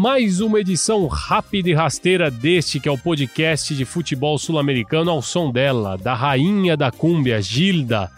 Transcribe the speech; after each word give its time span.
Mais 0.00 0.40
uma 0.40 0.60
edição 0.60 1.08
rápida 1.08 1.70
e 1.70 1.74
rasteira 1.74 2.30
deste 2.30 2.78
que 2.78 2.88
é 2.88 2.92
o 2.92 2.96
podcast 2.96 3.74
de 3.74 3.84
futebol 3.84 4.38
sul-americano 4.38 5.10
ao 5.10 5.20
som 5.20 5.50
dela, 5.50 5.98
da 5.98 6.14
rainha 6.14 6.76
da 6.76 6.92
cúmbia, 6.92 7.42
Gilda. 7.42 8.08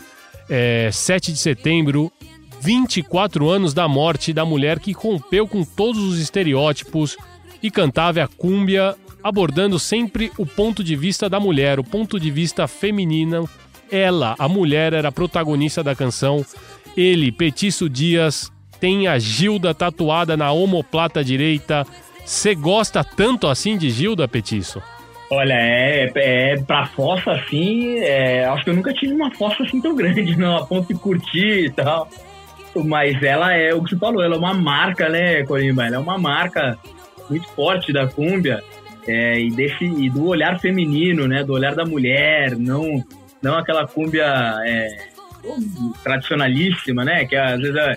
É, 0.46 0.90
7 0.92 1.32
de 1.32 1.38
setembro, 1.38 2.12
24 2.60 3.48
anos 3.48 3.72
da 3.72 3.88
morte 3.88 4.30
da 4.30 4.44
mulher 4.44 4.78
que 4.78 4.92
rompeu 4.92 5.48
com 5.48 5.64
todos 5.64 6.02
os 6.02 6.20
estereótipos 6.20 7.16
e 7.62 7.70
cantava 7.70 8.22
a 8.22 8.28
cúmbia, 8.28 8.94
abordando 9.22 9.78
sempre 9.78 10.30
o 10.36 10.44
ponto 10.44 10.84
de 10.84 10.94
vista 10.94 11.30
da 11.30 11.40
mulher, 11.40 11.80
o 11.80 11.84
ponto 11.84 12.20
de 12.20 12.30
vista 12.30 12.68
feminino. 12.68 13.48
Ela, 13.90 14.34
a 14.38 14.46
mulher, 14.46 14.92
era 14.92 15.08
a 15.08 15.12
protagonista 15.12 15.82
da 15.82 15.96
canção. 15.96 16.44
Ele, 16.94 17.32
Petiço 17.32 17.88
Dias, 17.88 18.52
tem 18.80 19.06
a 19.06 19.18
Gilda 19.18 19.74
tatuada 19.74 20.36
na 20.36 20.50
omoplata 20.50 21.22
direita. 21.22 21.86
Você 22.24 22.54
gosta 22.54 23.04
tanto 23.04 23.46
assim 23.46 23.76
de 23.76 23.90
Gilda, 23.90 24.26
Petiço? 24.26 24.82
Olha, 25.30 25.54
é, 25.54 26.10
é 26.14 26.56
pra 26.56 26.86
fossa 26.86 27.30
assim, 27.32 27.98
é, 27.98 28.44
acho 28.46 28.64
que 28.64 28.70
eu 28.70 28.74
nunca 28.74 28.92
tive 28.92 29.12
uma 29.12 29.30
fossa 29.32 29.62
assim 29.62 29.80
tão 29.80 29.94
grande, 29.94 30.36
não, 30.36 30.56
a 30.56 30.66
ponto 30.66 30.92
de 30.92 30.98
curtir 30.98 31.66
e 31.66 31.70
tal. 31.70 32.08
Mas 32.84 33.22
ela 33.22 33.52
é 33.52 33.72
o 33.72 33.82
que 33.82 33.90
você 33.90 33.96
falou, 33.96 34.22
ela 34.22 34.34
é 34.34 34.38
uma 34.38 34.54
marca, 34.54 35.08
né, 35.08 35.44
Corimba? 35.44 35.86
Ela 35.86 35.96
é 35.96 35.98
uma 35.98 36.18
marca 36.18 36.76
muito 37.28 37.46
forte 37.50 37.92
da 37.92 38.08
cúmbia 38.08 38.62
é, 39.06 39.40
e, 39.40 39.50
desse, 39.50 39.84
e 39.84 40.10
do 40.10 40.26
olhar 40.26 40.58
feminino, 40.58 41.28
né? 41.28 41.44
Do 41.44 41.52
olhar 41.52 41.74
da 41.74 41.84
mulher, 41.84 42.56
não, 42.56 43.04
não 43.40 43.56
aquela 43.56 43.86
cúmbia 43.86 44.24
é, 44.64 44.88
tradicionalíssima, 46.02 47.04
né? 47.04 47.24
Que 47.24 47.36
às 47.36 47.60
vezes 47.60 47.76
é, 47.76 47.96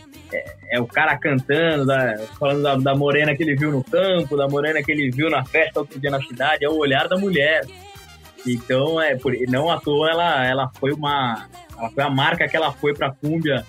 é, 0.74 0.80
o 0.82 0.86
cara 0.88 1.18
cantando, 1.18 1.86
da- 1.86 2.18
falando 2.40 2.62
da, 2.64 2.76
da 2.76 2.96
morena 2.96 3.36
que 3.36 3.44
ele 3.44 3.56
viu 3.56 3.72
no 3.72 3.84
campo, 3.84 4.36
da 4.36 4.48
morena 4.48 4.82
que 4.82 4.92
ele 4.92 5.12
viu 5.12 5.30
na 5.30 5.46
festa 5.46 5.80
outro 5.82 6.00
dia 6.00 6.10
na 6.10 6.22
cidade, 6.22 6.66
é 6.66 6.70
o 6.70 6.78
olhar 6.78 7.08
da 7.08 7.18
mulher. 7.18 7.66
Então, 8.46 9.00
é, 9.00 9.16
por, 9.16 9.34
não 9.48 9.70
à 9.72 9.80
toa 9.80 10.10
ela, 10.10 10.46
ela 10.46 10.72
foi 10.80 10.92
uma. 10.92 11.48
Ela 11.78 11.90
foi 11.90 12.04
a 12.04 12.10
marca 12.10 12.48
que 12.48 12.56
ela 12.58 12.72
foi 12.72 12.94
pra 12.94 13.12
cúmbia. 13.12 13.66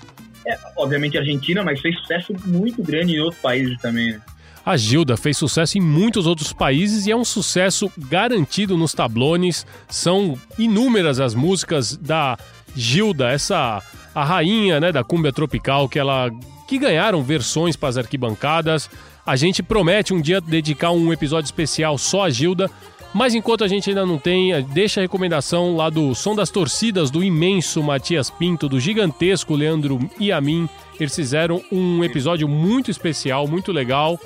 É, 0.46 0.58
obviamente 0.76 1.16
Argentina, 1.16 1.62
mas 1.62 1.80
fez 1.80 1.96
sucesso 2.00 2.34
muito 2.44 2.82
grande 2.82 3.14
em 3.14 3.20
outros 3.20 3.40
países 3.40 3.78
também. 3.80 4.12
né? 4.12 4.20
A 4.66 4.76
Gilda 4.76 5.16
fez 5.16 5.36
sucesso 5.36 5.76
em 5.78 5.80
muitos 5.80 6.26
outros 6.26 6.52
países 6.52 7.06
e 7.06 7.10
é 7.10 7.16
um 7.16 7.24
sucesso 7.24 7.90
garantido 7.96 8.76
nos 8.76 8.92
tablones. 8.92 9.66
São 9.88 10.38
inúmeras 10.58 11.20
as 11.20 11.34
músicas 11.34 11.96
da 11.96 12.36
Gilda, 12.74 13.30
essa 13.30 13.82
a 14.14 14.24
rainha, 14.24 14.78
né, 14.80 14.92
da 14.92 15.02
cumbia 15.04 15.32
tropical 15.32 15.88
que 15.88 15.98
ela 15.98 16.30
que 16.66 16.78
ganharam 16.78 17.22
versões 17.22 17.76
para 17.76 17.88
as 17.88 17.96
arquibancadas. 17.96 18.88
A 19.26 19.36
gente 19.36 19.62
promete 19.62 20.12
um 20.12 20.20
dia 20.20 20.40
dedicar 20.40 20.90
um 20.90 21.12
episódio 21.12 21.46
especial 21.46 21.96
só 21.96 22.24
a 22.24 22.30
Gilda, 22.30 22.70
mas 23.14 23.34
enquanto 23.34 23.62
a 23.62 23.68
gente 23.68 23.88
ainda 23.88 24.04
não 24.04 24.18
tem, 24.18 24.52
eh, 24.52 24.60
deixa 24.60 25.00
a 25.00 25.02
recomendação 25.02 25.76
lá 25.76 25.88
do 25.88 26.14
Som 26.14 26.34
das 26.34 26.50
Torcidas, 26.50 27.10
do 27.10 27.22
imenso 27.22 27.82
Matias 27.82 28.28
Pinto, 28.28 28.68
do 28.68 28.80
gigantesco 28.80 29.54
Leandro 29.54 29.98
Iamin. 30.20 30.68
Eles 30.98 31.14
fizeram 31.14 31.62
um 31.70 32.02
episódio 32.02 32.48
muito 32.48 32.90
especial, 32.90 33.46
muito 33.46 33.72
legal. 33.72 34.18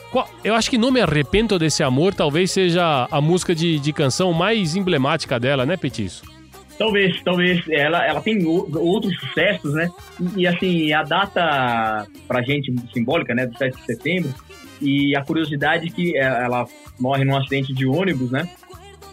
Eu 0.43 0.55
acho 0.55 0.70
que 0.70 0.78
Não 0.78 0.91
Me 0.91 1.00
Arrependo 1.00 1.59
Desse 1.59 1.82
Amor 1.82 2.15
talvez 2.15 2.50
seja 2.50 3.06
a 3.10 3.20
música 3.20 3.55
de, 3.55 3.78
de 3.78 3.93
canção 3.93 4.32
mais 4.32 4.75
emblemática 4.75 5.38
dela, 5.38 5.66
né, 5.66 5.76
Petiço? 5.76 6.38
Talvez, 6.78 7.21
talvez. 7.22 7.61
Ela, 7.69 8.06
ela 8.06 8.21
tem 8.21 8.44
o- 8.47 8.69
outros 8.78 9.19
sucessos, 9.19 9.75
né? 9.75 9.91
E, 10.37 10.43
e, 10.43 10.47
assim, 10.47 10.93
a 10.93 11.03
data 11.03 12.06
pra 12.28 12.41
gente 12.43 12.72
simbólica, 12.93 13.34
né? 13.34 13.47
Do 13.47 13.56
7 13.59 13.77
de 13.77 13.84
setembro. 13.84 14.33
E 14.81 15.17
a 15.17 15.25
curiosidade 15.25 15.91
que 15.91 16.17
é, 16.17 16.21
ela 16.22 16.67
morre 17.00 17.25
num 17.25 17.37
acidente 17.37 17.75
de 17.75 17.84
ônibus, 17.84 18.31
né? 18.31 18.49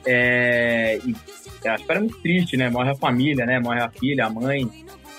É, 0.05 0.99
e 1.03 1.67
a 1.67 1.75
história 1.75 1.97
é 1.99 2.01
muito 2.03 2.19
triste, 2.21 2.55
né? 2.55 2.69
Morre 2.69 2.91
a 2.91 2.95
família, 2.95 3.45
né? 3.45 3.59
Morre 3.59 3.81
a 3.81 3.89
filha, 3.89 4.27
a 4.27 4.29
mãe, 4.29 4.69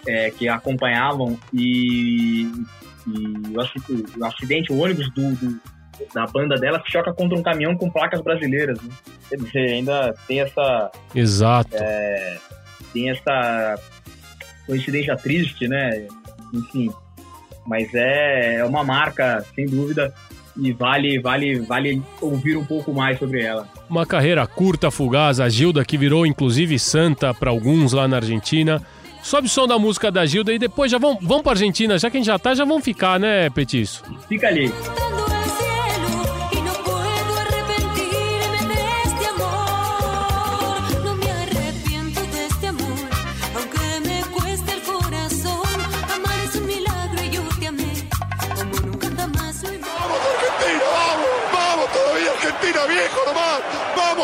é, 0.06 0.31
que 0.31 0.47
a 0.47 0.55
acompanhavam. 0.55 1.37
E, 1.53 2.43
e 3.09 3.56
o 4.21 4.25
acidente, 4.25 4.73
o 4.73 4.79
ônibus 4.79 5.11
do, 5.15 5.35
do- 5.35 5.61
da 6.15 6.27
banda 6.27 6.57
dela 6.57 6.83
se 6.84 6.93
choca 6.93 7.12
contra 7.12 7.39
um 7.39 7.43
caminhão 7.43 7.77
com 7.77 7.91
placas 7.91 8.21
brasileiras. 8.21 8.81
Né? 8.81 8.91
Quer 9.29 9.37
dizer, 9.37 9.73
ainda 9.73 10.15
tem 10.27 10.41
essa 10.41 10.91
Exato. 11.15 11.71
tem 12.93 13.11
essa 13.11 13.79
coincidência 14.67 15.17
triste, 15.17 15.69
né? 15.69 16.06
Enfim, 16.53 16.91
mas 17.67 17.93
é, 17.95 18.56
é 18.56 18.65
uma 18.65 18.85
marca, 18.85 19.45
sem 19.55 19.67
dúvida, 19.67 20.12
e 20.56 20.73
vale, 20.73 21.21
vale, 21.21 21.61
vale 21.61 22.03
ouvir 22.21 22.56
um 22.56 22.65
pouco 22.65 22.93
mais 22.93 23.19
sobre 23.19 23.43
ela. 23.43 23.69
Uma 23.89 24.06
carreira 24.06 24.47
curta, 24.47 24.91
fugaz, 24.91 25.41
a 25.41 25.49
Gilda 25.49 25.85
que 25.85 25.99
virou 25.99 26.27
inclusive 26.27 26.79
santa 26.79 27.35
para 27.35 27.51
alguns 27.51 27.93
lá 27.93 28.09
na 28.09 28.17
Argentina. 28.17 28.83
Sobe 29.23 29.49
o 29.49 29.51
som 29.51 29.67
da 29.67 29.79
música 29.79 30.11
da 30.11 30.25
Gilda 30.25 30.53
e 30.53 30.59
depois 30.59 30.91
já 30.91 30.99
vão, 30.99 31.19
vão 31.21 31.43
para 31.43 31.53
Argentina, 31.53 31.99
já 31.99 32.09
que 32.09 32.17
a 32.17 32.21
gente 32.21 32.27
já 32.27 32.39
tá, 32.39 32.55
já 32.55 32.65
vão 32.65 32.81
ficar, 32.81 33.19
né, 33.19 33.51
Petiço? 33.51 34.05
Fica 34.29 34.47
ali. 34.47 34.73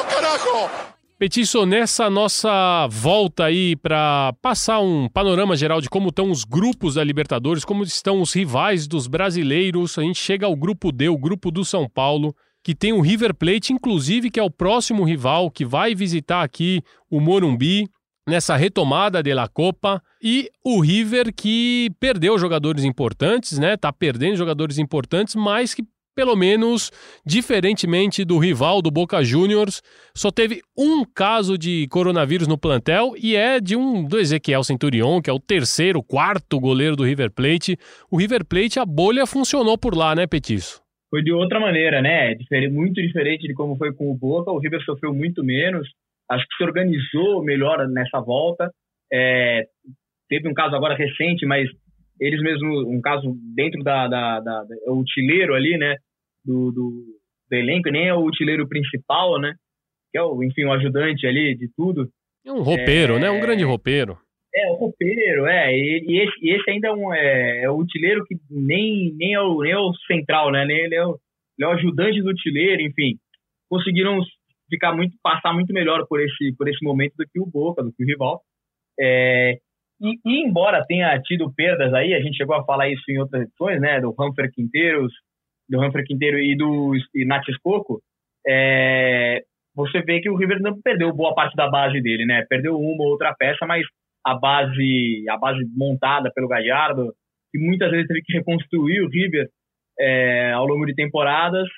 Carajo! 0.04 0.70
Petiço, 1.18 1.64
nessa 1.64 2.10
nossa 2.10 2.88
volta 2.90 3.44
aí 3.44 3.76
para 3.76 4.34
passar 4.42 4.80
um 4.80 5.08
panorama 5.08 5.54
geral 5.54 5.80
de 5.80 5.88
como 5.88 6.08
estão 6.08 6.32
os 6.32 6.42
grupos 6.42 6.96
da 6.96 7.04
Libertadores, 7.04 7.64
como 7.64 7.84
estão 7.84 8.20
os 8.20 8.32
rivais 8.32 8.88
dos 8.88 9.06
brasileiros, 9.06 9.96
a 9.98 10.02
gente 10.02 10.18
chega 10.18 10.46
ao 10.46 10.56
grupo 10.56 10.90
D, 10.90 11.08
o 11.08 11.16
grupo 11.16 11.52
do 11.52 11.64
São 11.64 11.88
Paulo, 11.88 12.34
que 12.64 12.74
tem 12.74 12.92
o 12.92 13.00
River 13.00 13.34
Plate, 13.34 13.72
inclusive, 13.72 14.30
que 14.30 14.40
é 14.40 14.42
o 14.42 14.50
próximo 14.50 15.04
rival 15.04 15.48
que 15.48 15.64
vai 15.64 15.94
visitar 15.94 16.42
aqui 16.42 16.82
o 17.08 17.20
Morumbi 17.20 17.88
nessa 18.28 18.56
retomada 18.56 19.22
de 19.22 19.34
La 19.34 19.48
Copa 19.48 20.02
e 20.22 20.50
o 20.64 20.80
River 20.80 21.32
que 21.34 21.90
perdeu 21.98 22.38
jogadores 22.38 22.84
importantes, 22.84 23.58
né? 23.58 23.76
Tá 23.76 23.92
perdendo 23.92 24.36
jogadores 24.36 24.78
importantes, 24.78 25.34
mas 25.34 25.74
que 25.74 25.84
pelo 26.14 26.36
menos 26.36 26.90
diferentemente 27.24 28.24
do 28.24 28.38
rival 28.38 28.82
do 28.82 28.90
Boca 28.90 29.22
Juniors, 29.24 29.82
só 30.14 30.30
teve 30.30 30.60
um 30.76 31.04
caso 31.04 31.56
de 31.56 31.86
coronavírus 31.88 32.46
no 32.46 32.58
plantel 32.58 33.14
e 33.16 33.34
é 33.34 33.60
de 33.60 33.76
um 33.76 34.04
do 34.04 34.18
Ezequiel 34.18 34.62
Centurion, 34.62 35.20
que 35.20 35.30
é 35.30 35.32
o 35.32 35.40
terceiro, 35.40 36.02
quarto 36.02 36.60
goleiro 36.60 36.94
do 36.96 37.04
River 37.04 37.30
Plate. 37.30 37.76
O 38.10 38.18
River 38.18 38.44
Plate, 38.44 38.78
a 38.78 38.84
bolha 38.84 39.26
funcionou 39.26 39.78
por 39.78 39.96
lá, 39.96 40.14
né, 40.14 40.26
Petiço? 40.26 40.82
Foi 41.10 41.22
de 41.22 41.32
outra 41.32 41.60
maneira, 41.60 42.00
né? 42.00 42.34
Difere- 42.34 42.68
Muito 42.70 42.94
diferente 42.94 43.46
de 43.46 43.52
como 43.54 43.76
foi 43.76 43.92
com 43.92 44.10
o 44.10 44.14
Boca. 44.14 44.50
O 44.50 44.58
River 44.58 44.82
sofreu 44.82 45.12
muito 45.12 45.44
menos. 45.44 45.86
Acho 46.30 46.46
que 46.48 46.56
se 46.56 46.64
organizou 46.64 47.42
melhor 47.44 47.86
nessa 47.88 48.18
volta. 48.20 48.70
É, 49.12 49.66
teve 50.28 50.48
um 50.48 50.54
caso 50.54 50.74
agora 50.74 50.94
recente, 50.94 51.44
mas 51.44 51.68
eles 52.26 52.40
mesmos, 52.40 52.84
um 52.86 53.00
caso 53.00 53.36
dentro 53.54 53.82
da, 53.82 54.06
da, 54.08 54.40
da, 54.40 54.64
da- 54.64 54.76
é 54.86 54.90
o 54.90 54.98
utileiro 55.00 55.54
ali, 55.54 55.76
né? 55.76 55.96
Do, 56.44 56.70
do, 56.72 57.04
do 57.50 57.56
elenco, 57.56 57.90
nem 57.90 58.08
é 58.08 58.14
o 58.14 58.24
utileiro 58.24 58.68
principal, 58.68 59.40
né? 59.40 59.54
que 60.10 60.18
é 60.18 60.22
o, 60.22 60.42
enfim, 60.42 60.64
o 60.64 60.72
ajudante 60.72 61.26
ali 61.26 61.56
de 61.56 61.68
tudo. 61.74 62.06
É 62.44 62.52
um 62.52 62.60
roupeiro, 62.62 63.14
É. 63.16 63.20
né? 63.20 63.30
Um 63.30 63.40
grande 63.40 63.64
roupeiro. 63.64 64.18
É, 64.54 64.70
o 64.70 64.74
roupeiro, 64.74 65.46
é. 65.46 65.72
E, 65.74 66.04
e 66.06 66.20
esse, 66.20 66.34
e 66.44 66.50
esse 66.50 66.70
ainda 66.70 66.88
é 66.88 66.92
um 66.92 67.14
é, 67.14 67.62
é 67.64 67.70
o 67.70 67.76
utileiro 67.78 68.22
que 68.26 68.36
nem, 68.50 69.14
nem, 69.16 69.32
é 69.32 69.40
o, 69.40 69.62
nem 69.62 69.72
é 69.72 69.78
o 69.78 69.90
central, 70.06 70.50
né? 70.52 70.66
Nem 70.66 70.76
Ele 70.84 70.94
é 70.94 71.06
o, 71.06 71.18
ele 71.58 71.64
é 71.64 71.66
o 71.66 71.70
ajudante 71.70 72.20
do 72.20 72.28
utileiro, 72.28 72.82
enfim. 72.82 73.16
Conseguiram 73.70 74.18
ficar 74.68 74.94
muito, 74.94 75.16
passar 75.22 75.54
muito 75.54 75.72
melhor 75.72 76.06
por 76.06 76.20
esse, 76.20 76.54
por 76.58 76.68
esse 76.68 76.84
momento 76.84 77.14
do 77.16 77.24
que 77.32 77.40
o 77.40 77.46
Boca, 77.46 77.82
do 77.82 77.90
que 77.92 78.04
o 78.04 78.06
rival. 78.06 78.42
É, 79.00 79.58
e, 80.02 80.18
e 80.24 80.46
embora 80.46 80.84
tenha 80.84 81.18
tido 81.20 81.52
perdas 81.54 81.94
aí, 81.94 82.12
a 82.12 82.20
gente 82.20 82.36
chegou 82.36 82.56
a 82.56 82.64
falar 82.64 82.88
isso 82.88 83.02
em 83.08 83.18
outras 83.18 83.42
edições, 83.42 83.80
né? 83.80 84.00
Do 84.00 84.14
Humphrey 84.18 84.50
Quinteiros, 84.50 85.12
do 85.68 85.80
Humphrey 85.80 86.04
Quinteiro 86.04 86.38
e 86.38 86.56
do 86.56 86.94
e 87.14 87.24
Natis 87.24 87.56
Coco, 87.58 88.02
é, 88.46 89.42
você 89.74 90.02
vê 90.02 90.20
que 90.20 90.28
o 90.28 90.36
River 90.36 90.60
não 90.60 90.80
perdeu 90.82 91.14
boa 91.14 91.34
parte 91.34 91.54
da 91.56 91.70
base 91.70 92.00
dele, 92.00 92.26
né? 92.26 92.44
Perdeu 92.48 92.78
uma 92.78 93.04
ou 93.04 93.10
outra 93.10 93.34
peça, 93.34 93.64
mas 93.66 93.86
a 94.24 94.34
base, 94.34 95.24
a 95.28 95.36
base 95.36 95.64
montada 95.76 96.30
pelo 96.34 96.48
Gallardo, 96.48 97.12
que 97.50 97.58
muitas 97.58 97.90
vezes 97.90 98.06
teve 98.06 98.22
que 98.22 98.32
reconstruir 98.32 99.00
o 99.02 99.08
River 99.08 99.48
é, 99.98 100.52
ao 100.52 100.66
longo 100.66 100.84
de 100.84 100.94
temporadas, 100.94 101.68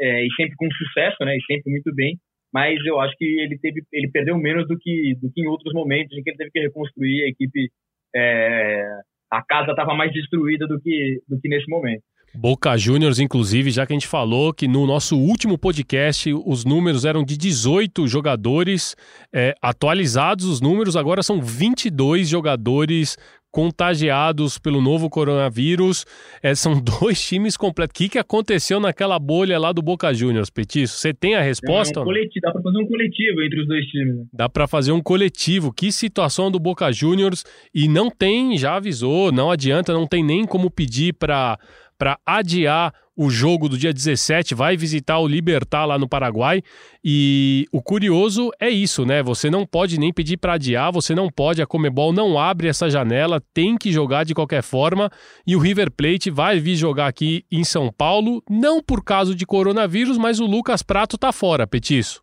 é, 0.00 0.24
e 0.24 0.28
sempre 0.34 0.56
com 0.56 0.68
sucesso, 0.72 1.24
né? 1.24 1.36
E 1.36 1.44
sempre 1.44 1.70
muito 1.70 1.94
bem. 1.94 2.18
Mas 2.52 2.78
eu 2.84 3.00
acho 3.00 3.16
que 3.16 3.24
ele 3.24 3.58
teve, 3.58 3.82
ele 3.92 4.10
perdeu 4.10 4.36
menos 4.36 4.68
do 4.68 4.78
que, 4.78 5.16
do 5.20 5.30
que 5.32 5.40
em 5.40 5.46
outros 5.46 5.72
momentos 5.72 6.16
em 6.16 6.22
que 6.22 6.30
ele 6.30 6.36
teve 6.36 6.50
que 6.50 6.60
reconstruir 6.60 7.24
a 7.24 7.28
equipe. 7.28 7.70
é, 8.14 8.86
a 9.30 9.42
casa 9.42 9.70
estava 9.70 9.94
mais 9.94 10.12
destruída 10.12 10.66
do 10.66 10.78
que, 10.78 11.22
do 11.26 11.40
que 11.40 11.48
nesse 11.48 11.66
momento. 11.70 12.02
Boca 12.34 12.76
Juniors, 12.78 13.18
inclusive, 13.18 13.70
já 13.70 13.86
que 13.86 13.92
a 13.92 13.96
gente 13.96 14.06
falou 14.06 14.54
que 14.54 14.66
no 14.66 14.86
nosso 14.86 15.18
último 15.18 15.58
podcast 15.58 16.32
os 16.32 16.64
números 16.64 17.04
eram 17.04 17.22
de 17.22 17.36
18 17.36 18.06
jogadores 18.06 18.96
é, 19.34 19.54
atualizados, 19.60 20.46
os 20.46 20.60
números 20.60 20.96
agora 20.96 21.22
são 21.22 21.42
22 21.42 22.28
jogadores 22.28 23.18
contagiados 23.52 24.58
pelo 24.58 24.80
novo 24.80 25.08
coronavírus. 25.08 26.04
É, 26.42 26.54
são 26.54 26.80
dois 26.80 27.24
times 27.24 27.56
completos. 27.56 27.92
O 27.94 27.98
que, 27.98 28.08
que 28.08 28.18
aconteceu 28.18 28.80
naquela 28.80 29.18
bolha 29.18 29.58
lá 29.58 29.70
do 29.70 29.82
Boca 29.82 30.12
Juniors, 30.12 30.50
Petiço? 30.50 30.96
Você 30.96 31.12
tem 31.12 31.34
a 31.34 31.42
resposta? 31.42 32.00
É 32.00 32.02
um 32.02 32.04
coletivo, 32.06 32.40
dá 32.42 32.52
para 32.52 32.62
fazer 32.62 32.78
um 32.78 32.86
coletivo 32.86 33.42
entre 33.42 33.60
os 33.60 33.68
dois 33.68 33.86
times. 33.86 34.16
né? 34.16 34.24
Dá 34.32 34.48
para 34.48 34.66
fazer 34.66 34.92
um 34.92 35.02
coletivo. 35.02 35.72
Que 35.72 35.92
situação 35.92 36.50
do 36.50 36.58
Boca 36.58 36.90
Juniors 36.90 37.44
e 37.74 37.86
não 37.86 38.10
tem, 38.10 38.56
já 38.56 38.76
avisou, 38.76 39.30
não 39.30 39.50
adianta, 39.50 39.92
não 39.92 40.06
tem 40.06 40.24
nem 40.24 40.46
como 40.46 40.70
pedir 40.70 41.12
para 41.12 41.58
para 42.02 42.18
adiar 42.26 42.92
o 43.16 43.30
jogo 43.30 43.68
do 43.68 43.78
dia 43.78 43.92
17, 43.92 44.56
vai 44.56 44.76
visitar 44.76 45.20
o 45.20 45.28
Libertar 45.28 45.86
lá 45.86 45.96
no 45.96 46.08
Paraguai. 46.08 46.60
E 47.04 47.64
o 47.72 47.80
curioso 47.80 48.50
é 48.60 48.68
isso, 48.68 49.06
né? 49.06 49.22
Você 49.22 49.48
não 49.48 49.64
pode 49.64 50.00
nem 50.00 50.12
pedir 50.12 50.36
para 50.36 50.54
adiar, 50.54 50.90
você 50.90 51.14
não 51.14 51.30
pode, 51.30 51.62
a 51.62 51.66
Comebol 51.66 52.12
não 52.12 52.36
abre 52.36 52.66
essa 52.66 52.90
janela, 52.90 53.40
tem 53.54 53.76
que 53.78 53.92
jogar 53.92 54.24
de 54.24 54.34
qualquer 54.34 54.64
forma. 54.64 55.08
E 55.46 55.54
o 55.54 55.60
River 55.60 55.92
Plate 55.92 56.28
vai 56.28 56.58
vir 56.58 56.74
jogar 56.74 57.06
aqui 57.06 57.44
em 57.52 57.62
São 57.62 57.92
Paulo, 57.92 58.42
não 58.50 58.82
por 58.82 59.04
causa 59.04 59.32
de 59.32 59.46
coronavírus, 59.46 60.18
mas 60.18 60.40
o 60.40 60.46
Lucas 60.46 60.82
Prato 60.82 61.16
tá 61.16 61.30
fora, 61.30 61.68
Petiço. 61.68 62.20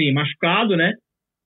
Sim, 0.00 0.12
machucado, 0.14 0.76
né? 0.76 0.94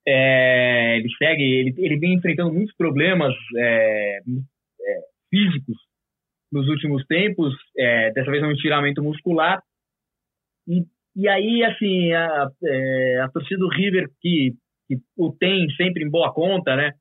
É, 0.09 0.97
ele 0.97 1.09
segue, 1.19 1.43
ele, 1.43 1.75
ele 1.77 1.99
vem 1.99 2.15
enfrentando 2.15 2.55
muitos 2.55 2.75
problemas 2.75 3.35
é, 3.55 4.21
é, 4.81 4.99
físicos 5.29 5.86
nos 6.53 6.69
últimos 6.69 7.05
tempos, 7.07 7.55
é, 7.77 8.13
dessa 8.13 8.31
vez 8.31 8.43
é 8.43 8.47
um 8.47 8.53
estiramento 8.53 9.03
muscular. 9.03 9.61
E, 10.69 10.85
e 11.15 11.29
aí, 11.29 11.65
assim, 11.65 12.13
a, 12.13 12.49
é, 12.65 13.21
a 13.21 13.29
torcida 13.29 13.59
do 13.59 13.69
River, 13.69 14.09
que, 14.21 14.53
que 14.89 14.97
o 15.17 15.33
tem 15.33 15.69
sempre 15.71 16.05
em 16.05 16.11
boa 16.11 16.33
conta, 16.33 16.77
né? 16.77 16.93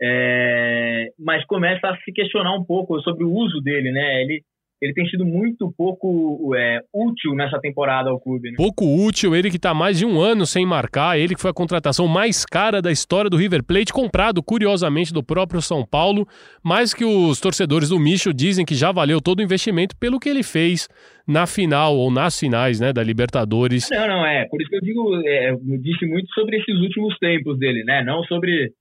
É, 0.00 1.08
mas 1.18 1.44
começa 1.46 1.88
a 1.88 1.96
se 1.98 2.12
questionar 2.12 2.54
um 2.54 2.64
pouco 2.64 3.00
sobre 3.02 3.24
o 3.24 3.32
uso 3.32 3.60
dele, 3.60 3.92
né? 3.92 4.22
Ele, 4.22 4.42
ele 4.82 4.92
tem 4.92 5.06
sido 5.06 5.24
muito 5.24 5.72
pouco 5.78 6.52
é, 6.56 6.80
útil 6.92 7.34
nessa 7.36 7.60
temporada 7.60 8.10
ao 8.10 8.18
clube, 8.18 8.50
né? 8.50 8.56
Pouco 8.56 8.84
útil, 8.84 9.32
ele 9.32 9.48
que 9.48 9.58
tá 9.58 9.72
mais 9.72 9.96
de 9.96 10.04
um 10.04 10.20
ano 10.20 10.44
sem 10.44 10.66
marcar, 10.66 11.16
ele 11.16 11.36
que 11.36 11.40
foi 11.40 11.52
a 11.52 11.54
contratação 11.54 12.08
mais 12.08 12.44
cara 12.44 12.82
da 12.82 12.90
história 12.90 13.30
do 13.30 13.36
River 13.36 13.62
Plate, 13.62 13.92
comprado 13.92 14.42
curiosamente 14.42 15.12
do 15.12 15.22
próprio 15.22 15.62
São 15.62 15.86
Paulo, 15.86 16.26
mas 16.64 16.92
que 16.92 17.04
os 17.04 17.40
torcedores 17.40 17.90
do 17.90 17.98
Micho 18.00 18.34
dizem 18.34 18.66
que 18.66 18.74
já 18.74 18.90
valeu 18.90 19.20
todo 19.20 19.38
o 19.38 19.42
investimento 19.42 19.96
pelo 19.96 20.18
que 20.18 20.28
ele 20.28 20.42
fez 20.42 20.88
na 21.28 21.46
final 21.46 21.96
ou 21.96 22.10
nas 22.10 22.36
finais, 22.36 22.80
né, 22.80 22.92
da 22.92 23.04
Libertadores. 23.04 23.88
Não, 23.88 24.08
não, 24.08 24.26
é. 24.26 24.46
Por 24.48 24.60
isso 24.60 24.68
que 24.68 24.76
eu 24.76 24.80
digo, 24.80 25.16
é, 25.24 25.50
eu 25.50 25.78
disse 25.80 26.04
muito 26.06 26.28
sobre 26.34 26.56
esses 26.56 26.74
últimos 26.80 27.16
tempos 27.20 27.56
dele, 27.56 27.84
né? 27.84 28.02
Não 28.02 28.24
sobre. 28.24 28.72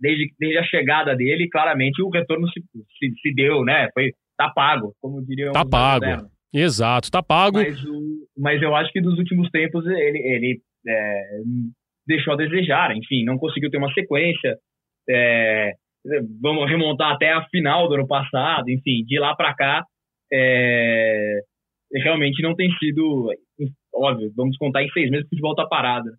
Desde, 0.00 0.34
desde 0.36 0.58
a 0.58 0.64
chegada 0.64 1.14
dele, 1.14 1.48
claramente 1.48 2.02
o 2.02 2.10
retorno 2.10 2.48
se, 2.48 2.60
se, 2.98 3.14
se 3.20 3.34
deu, 3.36 3.62
né? 3.62 3.88
Foi, 3.94 4.10
tá 4.36 4.50
pago, 4.50 4.94
como 5.00 5.24
diriam. 5.24 5.52
Tá 5.52 5.64
pago. 5.64 6.04
modernos. 6.04 6.30
Exato, 6.52 7.10
tá 7.10 7.22
pago. 7.22 7.58
Mas, 7.58 7.84
o, 7.84 8.28
mas 8.38 8.62
eu 8.62 8.74
acho 8.76 8.92
que 8.92 9.00
dos 9.00 9.18
últimos 9.18 9.50
tempos 9.50 9.84
ele, 9.86 10.18
ele 10.18 10.60
é, 10.86 11.40
deixou 12.06 12.34
a 12.34 12.36
desejar, 12.36 12.96
enfim, 12.96 13.24
não 13.24 13.36
conseguiu 13.38 13.70
ter 13.70 13.78
uma 13.78 13.92
sequência. 13.92 14.56
É, 15.08 15.72
vamos 16.40 16.68
remontar 16.70 17.12
até 17.12 17.32
a 17.32 17.44
final 17.48 17.88
do 17.88 17.94
ano 17.94 18.06
passado, 18.06 18.68
enfim, 18.70 19.04
de 19.04 19.18
lá 19.18 19.34
para 19.34 19.54
cá, 19.54 19.84
é, 20.32 21.40
realmente 21.94 22.42
não 22.42 22.54
tem 22.54 22.70
sido, 22.78 23.30
óbvio, 23.94 24.32
vamos 24.36 24.56
contar 24.56 24.82
em 24.82 24.90
seis 24.90 25.10
meses 25.10 25.24
que 25.28 25.34
o 25.34 25.38
futebol 25.38 25.54
tá 25.54 25.66
parado, 25.66 26.10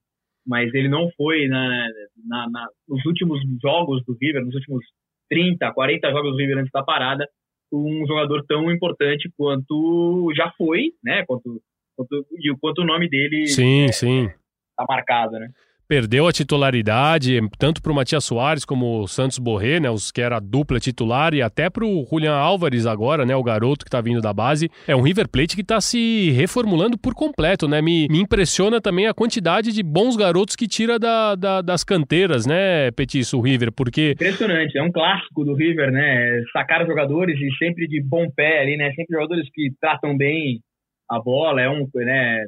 mas 0.45 0.73
ele 0.73 0.87
não 0.89 1.09
foi 1.17 1.47
na, 1.47 1.87
na- 2.27 2.49
na- 2.49 2.67
nos 2.87 3.05
últimos 3.05 3.39
jogos 3.61 4.03
do 4.05 4.17
River, 4.21 4.43
nos 4.45 4.55
últimos 4.55 4.83
30, 5.29 5.71
40 5.73 6.11
jogos 6.11 6.31
do 6.31 6.37
River 6.37 6.57
antes 6.59 6.71
da 6.71 6.83
parada, 6.83 7.27
um 7.71 8.05
jogador 8.07 8.43
tão 8.47 8.71
importante 8.71 9.29
quanto 9.37 10.31
já 10.35 10.51
foi, 10.57 10.91
né? 11.03 11.25
Quanto, 11.25 11.61
quanto, 11.95 12.25
e 12.39 12.51
o 12.51 12.57
quanto 12.57 12.81
o 12.81 12.85
nome 12.85 13.09
dele 13.09 13.47
Sim, 13.47 13.91
sim. 13.91 14.29
tá 14.77 14.85
marcado, 14.87 15.39
né? 15.39 15.49
Perdeu 15.87 16.27
a 16.27 16.31
titularidade, 16.31 17.39
tanto 17.59 17.79
para 17.79 17.91
o 17.91 17.95
Matias 17.95 18.25
Soares 18.25 18.65
como 18.65 19.01
o 19.01 19.07
Santos 19.07 19.37
Borré, 19.37 19.79
né, 19.79 19.87
os 19.87 20.11
que 20.11 20.19
era 20.19 20.37
a 20.37 20.39
dupla 20.39 20.79
titular, 20.79 21.33
e 21.35 21.43
até 21.43 21.69
para 21.69 21.85
o 21.85 22.03
Julian 22.09 22.33
Álvares 22.33 22.87
agora, 22.87 23.23
né, 23.23 23.35
o 23.35 23.43
garoto 23.43 23.85
que 23.85 23.89
está 23.89 24.01
vindo 24.01 24.19
da 24.19 24.33
base. 24.33 24.67
É 24.87 24.95
um 24.95 25.01
River 25.03 25.29
Plate 25.29 25.55
que 25.55 25.61
está 25.61 25.79
se 25.79 26.31
reformulando 26.31 26.97
por 26.97 27.13
completo, 27.13 27.67
né? 27.67 27.83
Me, 27.83 28.07
me 28.09 28.19
impressiona 28.19 28.81
também 28.81 29.05
a 29.05 29.13
quantidade 29.13 29.71
de 29.71 29.83
bons 29.83 30.17
garotos 30.17 30.55
que 30.55 30.67
tira 30.67 30.97
da, 30.97 31.35
da- 31.35 31.61
das 31.61 31.83
canteiras, 31.83 32.47
né, 32.47 32.89
Petiço, 32.91 33.37
o 33.37 33.41
River, 33.41 33.71
porque 33.71 34.11
Impressionante, 34.13 34.75
é 34.77 34.81
um 34.81 34.91
clássico 34.91 35.45
do 35.45 35.53
River, 35.53 35.91
né? 35.91 36.41
Sacar 36.51 36.83
jogadores 36.87 37.39
e 37.39 37.55
sempre 37.63 37.87
de 37.87 38.01
bom 38.01 38.27
pé 38.35 38.61
ali, 38.61 38.75
né? 38.75 38.87
Sempre 38.95 39.13
jogadores 39.13 39.47
que 39.53 39.71
tratam 39.79 40.17
bem 40.17 40.61
a 41.09 41.19
bola, 41.19 41.61
é 41.61 41.69
um, 41.69 41.87
né? 41.93 42.45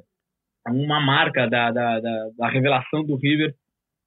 Uma 0.70 1.00
marca 1.00 1.48
da, 1.50 1.72
da, 1.72 2.00
da, 2.00 2.30
da 2.38 2.50
revelação 2.50 3.04
do 3.04 3.16
River 3.16 3.54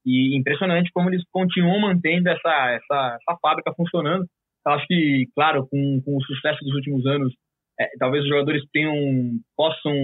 e 0.04 0.36
impressionante 0.36 0.90
como 0.92 1.10
eles 1.10 1.22
continuam 1.30 1.80
mantendo 1.80 2.28
essa, 2.28 2.70
essa, 2.70 3.18
essa 3.20 3.38
fábrica 3.40 3.72
funcionando. 3.74 4.26
Eu 4.66 4.72
acho 4.72 4.86
que, 4.86 5.26
claro, 5.34 5.66
com, 5.70 6.02
com 6.04 6.16
o 6.16 6.24
sucesso 6.24 6.58
dos 6.64 6.74
últimos 6.74 7.06
anos, 7.06 7.32
é, 7.78 7.88
talvez 7.98 8.24
os 8.24 8.28
jogadores 8.28 8.62
tenham 8.72 8.94
possam 9.56 9.94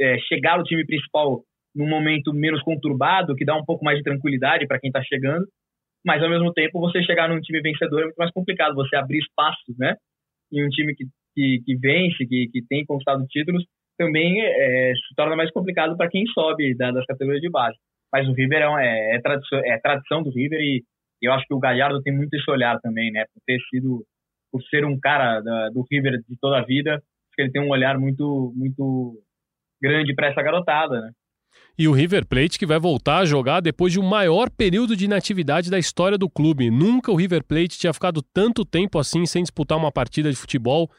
é, 0.00 0.18
chegar 0.20 0.58
ao 0.58 0.64
time 0.64 0.84
principal 0.86 1.42
num 1.74 1.88
momento 1.88 2.34
menos 2.34 2.62
conturbado, 2.62 3.34
que 3.34 3.44
dá 3.44 3.56
um 3.56 3.64
pouco 3.64 3.84
mais 3.84 3.98
de 3.98 4.04
tranquilidade 4.04 4.66
para 4.66 4.78
quem 4.78 4.88
está 4.88 5.02
chegando 5.02 5.46
mas 6.04 6.22
ao 6.22 6.28
mesmo 6.28 6.52
tempo 6.52 6.80
você 6.80 7.02
chegar 7.02 7.28
num 7.28 7.40
time 7.40 7.60
vencedor 7.60 8.00
é 8.00 8.04
muito 8.04 8.16
mais 8.16 8.32
complicado, 8.32 8.74
você 8.74 8.96
abrir 8.96 9.18
espaços, 9.18 9.76
né? 9.78 9.94
E 10.50 10.64
um 10.64 10.68
time 10.68 10.94
que, 10.94 11.04
que, 11.34 11.62
que 11.64 11.76
vence, 11.76 12.26
que, 12.26 12.48
que 12.48 12.62
tem 12.68 12.84
conquistado 12.84 13.24
títulos, 13.26 13.64
também 14.04 14.40
é, 14.40 14.92
se 14.94 15.14
torna 15.14 15.36
mais 15.36 15.50
complicado 15.50 15.96
para 15.96 16.08
quem 16.10 16.24
sobe 16.26 16.74
da- 16.76 16.90
das 16.90 17.04
categorias 17.06 17.40
de 17.42 17.50
base. 17.50 17.76
Mas 18.12 18.28
o 18.28 18.32
River 18.32 18.62
é, 18.62 18.66
é, 19.12 19.16
é, 19.16 19.20
tradição, 19.20 19.58
é 19.64 19.78
tradição 19.78 20.22
do 20.22 20.30
River 20.30 20.60
e 20.60 20.82
eu 21.22 21.32
acho 21.32 21.46
que 21.46 21.54
o 21.54 21.58
Galhardo 21.60 22.02
tem 22.02 22.14
muito 22.14 22.34
esse 22.34 22.50
olhar 22.50 22.78
também, 22.80 23.10
né? 23.12 23.24
Por 23.32 23.40
ter 23.46 23.58
sido, 23.70 24.04
por 24.50 24.62
ser 24.64 24.84
um 24.84 24.98
cara 24.98 25.40
da- 25.40 25.68
do 25.70 25.84
River 25.90 26.18
de 26.28 26.36
toda 26.40 26.58
a 26.58 26.64
vida, 26.64 26.94
acho 26.94 27.34
que 27.36 27.42
ele 27.42 27.52
tem 27.52 27.62
um 27.62 27.70
olhar 27.70 27.96
muito, 27.98 28.52
muito 28.56 29.14
grande 29.80 30.14
para 30.14 30.28
essa 30.28 30.42
garotada, 30.42 31.00
né? 31.00 31.10
E 31.78 31.86
o 31.86 31.92
River 31.92 32.26
Plate 32.26 32.58
que 32.58 32.66
vai 32.66 32.78
voltar 32.78 33.18
a 33.18 33.24
jogar 33.24 33.60
depois 33.60 33.92
de 33.92 34.00
um 34.00 34.08
maior 34.08 34.50
período 34.50 34.96
de 34.96 35.04
inatividade 35.04 35.70
da 35.70 35.78
história 35.78 36.18
do 36.18 36.28
clube. 36.28 36.70
Nunca 36.70 37.10
o 37.12 37.16
River 37.16 37.44
Plate 37.44 37.78
tinha 37.78 37.92
ficado 37.92 38.20
tanto 38.22 38.64
tempo 38.64 38.98
assim 38.98 39.24
sem 39.26 39.42
disputar 39.42 39.78
uma 39.78 39.92
partida 39.92 40.30
de 40.30 40.36
futebol. 40.36 40.90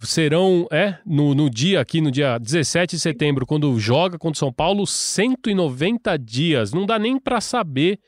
Serão, 0.00 0.66
é, 0.70 0.98
no, 1.04 1.34
no 1.34 1.50
dia 1.50 1.80
aqui, 1.80 2.00
no 2.00 2.10
dia 2.10 2.38
17 2.38 2.94
de 2.94 3.02
setembro, 3.02 3.44
quando 3.44 3.78
joga 3.78 4.16
contra 4.16 4.36
o 4.36 4.38
São 4.38 4.52
Paulo, 4.52 4.86
190 4.86 6.16
dias. 6.18 6.72
Não 6.72 6.86
dá 6.86 6.98
nem 6.98 7.18
para 7.18 7.40
saber 7.40 7.98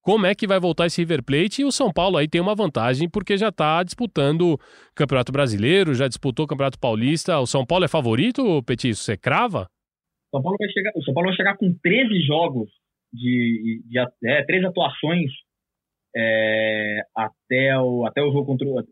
como 0.00 0.26
é 0.26 0.34
que 0.34 0.46
vai 0.46 0.58
voltar 0.58 0.86
esse 0.86 1.00
River 1.02 1.22
Plate. 1.22 1.62
E 1.62 1.64
o 1.64 1.72
São 1.72 1.92
Paulo 1.92 2.16
aí 2.16 2.26
tem 2.26 2.40
uma 2.40 2.54
vantagem 2.54 3.08
porque 3.08 3.36
já 3.36 3.48
está 3.48 3.82
disputando 3.82 4.58
Campeonato 4.94 5.32
Brasileiro, 5.32 5.94
já 5.94 6.08
disputou 6.08 6.46
o 6.46 6.48
Campeonato 6.48 6.78
Paulista. 6.78 7.38
O 7.38 7.46
São 7.46 7.64
Paulo 7.64 7.84
é 7.84 7.88
favorito, 7.88 8.62
Petiço? 8.62 9.02
Você 9.02 9.16
crava? 9.16 9.68
São 10.30 10.42
Paulo 10.42 10.56
vai 10.58 10.68
chegar, 10.68 10.92
o 10.96 11.02
São 11.02 11.14
Paulo 11.14 11.28
vai 11.28 11.36
chegar 11.36 11.56
com 11.56 11.72
13 11.82 12.26
jogos 12.26 12.70
de, 13.12 13.82
de, 13.86 13.98
é, 14.28 14.44
13 14.44 14.66
atuações 14.66 15.30
é, 16.16 17.00
até, 17.14 17.78
o, 17.78 18.06
até 18.06 18.22
o 18.22 18.32
jogo 18.32 18.46
contra 18.46 18.66
o 18.66 18.84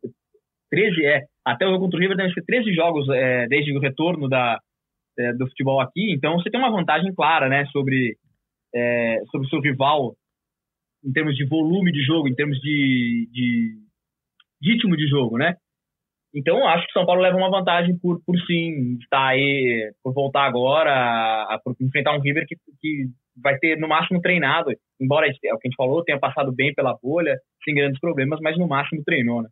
13 0.71 1.05
é 1.07 1.27
até 1.45 1.67
o 1.67 1.71
jogo 1.71 1.85
contra 1.85 1.99
o 1.99 2.01
River 2.01 2.17
devem 2.17 2.33
ser 2.33 2.45
13 2.45 2.73
jogos 2.75 3.09
é, 3.09 3.47
desde 3.47 3.77
o 3.77 3.81
retorno 3.81 4.29
da, 4.29 4.59
é, 5.19 5.33
do 5.35 5.47
futebol 5.49 5.81
aqui, 5.81 6.13
então 6.13 6.35
você 6.35 6.51
tem 6.51 6.61
uma 6.61 6.71
vantagem 6.71 7.15
clara, 7.15 7.49
né, 7.49 7.67
sobre 7.67 8.17
é, 8.75 9.19
sobre 9.31 9.47
o 9.47 9.51
seu 9.51 9.61
rival 9.61 10.15
em 11.05 11.13
termos 11.13 11.37
de 11.37 11.45
volume 11.47 11.93
de 11.93 12.03
jogo, 12.03 12.29
em 12.29 12.35
termos 12.35 12.59
de, 12.61 13.29
de 13.33 13.75
ritmo 14.63 14.97
de 14.97 15.07
jogo, 15.09 15.37
né? 15.37 15.57
Então, 16.35 16.67
acho 16.67 16.87
que 16.87 16.93
o 16.93 16.95
São 16.95 17.05
Paulo 17.05 17.21
leva 17.21 17.37
uma 17.37 17.51
vantagem 17.51 17.99
por, 17.99 18.23
por 18.25 18.39
sim 18.47 18.97
estar 19.03 19.29
aí, 19.29 19.93
por 20.03 20.15
voltar 20.15 20.45
agora, 20.45 20.93
a, 20.93 21.61
por 21.63 21.77
enfrentar 21.81 22.17
um 22.17 22.21
River 22.21 22.47
que, 22.47 22.57
que 22.81 23.07
vai 23.37 23.59
ter 23.59 23.79
no 23.79 23.89
máximo 23.89 24.21
treinado, 24.21 24.71
embora 25.01 25.27
é 25.27 25.31
o 25.31 25.59
que 25.59 25.67
a 25.67 25.69
gente 25.69 25.77
falou, 25.77 26.05
tenha 26.05 26.19
passado 26.19 26.53
bem 26.53 26.73
pela 26.75 26.97
bolha, 27.03 27.37
sem 27.65 27.75
grandes 27.75 28.01
problemas, 28.01 28.41
mas 28.41 28.57
no 28.57 28.67
máximo 28.67 29.03
treinou, 29.05 29.43
né? 29.43 29.49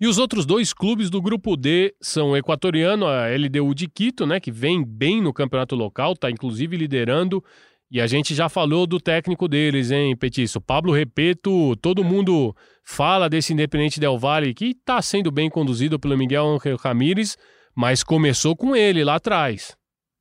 E 0.00 0.06
os 0.06 0.18
outros 0.18 0.44
dois 0.44 0.72
clubes 0.72 1.08
do 1.08 1.22
grupo 1.22 1.56
D 1.56 1.94
são 2.00 2.30
o 2.30 2.36
equatoriano, 2.36 3.06
a 3.06 3.28
LDU 3.28 3.74
de 3.74 3.88
Quito, 3.88 4.26
né, 4.26 4.40
que 4.40 4.50
vem 4.50 4.84
bem 4.84 5.22
no 5.22 5.32
campeonato 5.32 5.76
local, 5.76 6.12
está 6.12 6.30
inclusive 6.30 6.76
liderando, 6.76 7.42
e 7.90 8.00
a 8.00 8.06
gente 8.06 8.34
já 8.34 8.48
falou 8.48 8.88
do 8.88 8.98
técnico 8.98 9.46
deles, 9.46 9.92
hein, 9.92 10.16
Petiço? 10.16 10.60
Pablo 10.60 10.92
Repeto, 10.92 11.76
todo 11.76 12.02
mundo 12.02 12.52
fala 12.84 13.28
desse 13.28 13.52
Independente 13.52 14.00
Del 14.00 14.18
Valle, 14.18 14.52
que 14.52 14.70
está 14.70 15.00
sendo 15.00 15.30
bem 15.30 15.48
conduzido 15.48 15.98
pelo 15.98 16.18
Miguel 16.18 16.44
Ángel 16.44 16.76
Ramírez, 16.76 17.36
mas 17.76 18.02
começou 18.02 18.56
com 18.56 18.74
ele 18.74 19.04
lá 19.04 19.14
atrás. 19.14 19.76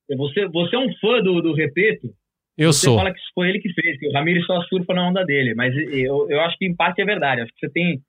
Você, 0.07 0.47
você 0.49 0.75
é 0.75 0.79
um 0.79 0.93
fã 1.01 1.19
do, 1.23 1.41
do 1.41 1.55
Repeto? 1.55 2.09
Eu 2.55 2.71
você 2.71 2.85
sou. 2.85 2.97
fala 2.97 3.11
que 3.11 3.19
foi 3.33 3.49
ele 3.49 3.59
que 3.59 3.73
fez, 3.73 3.97
que 3.97 4.07
o 4.07 4.11
Ramírez 4.11 4.45
só 4.45 4.61
surfa 4.63 4.93
na 4.93 5.09
onda 5.09 5.25
dele, 5.25 5.55
mas 5.55 5.73
eu, 5.75 6.29
eu 6.29 6.41
acho 6.41 6.57
que 6.57 6.65
em 6.65 6.75
parte 6.75 7.01
é 7.01 7.05
verdade. 7.05 7.41
Acho 7.41 7.51
que 7.53 7.65
você 7.65 7.71
tem. 7.71 8.01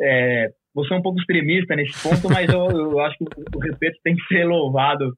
É, 0.00 0.50
você 0.76 0.92
é 0.92 0.96
um 0.98 1.02
pouco 1.02 1.18
extremista 1.18 1.74
nesse 1.74 2.00
ponto, 2.02 2.28
mas 2.28 2.52
eu, 2.52 2.70
eu 2.70 3.00
acho 3.00 3.16
que 3.16 3.24
o, 3.24 3.56
o 3.56 3.60
Repeto 3.60 3.98
tem 4.04 4.14
que 4.14 4.22
ser 4.26 4.44
louvado 4.44 5.14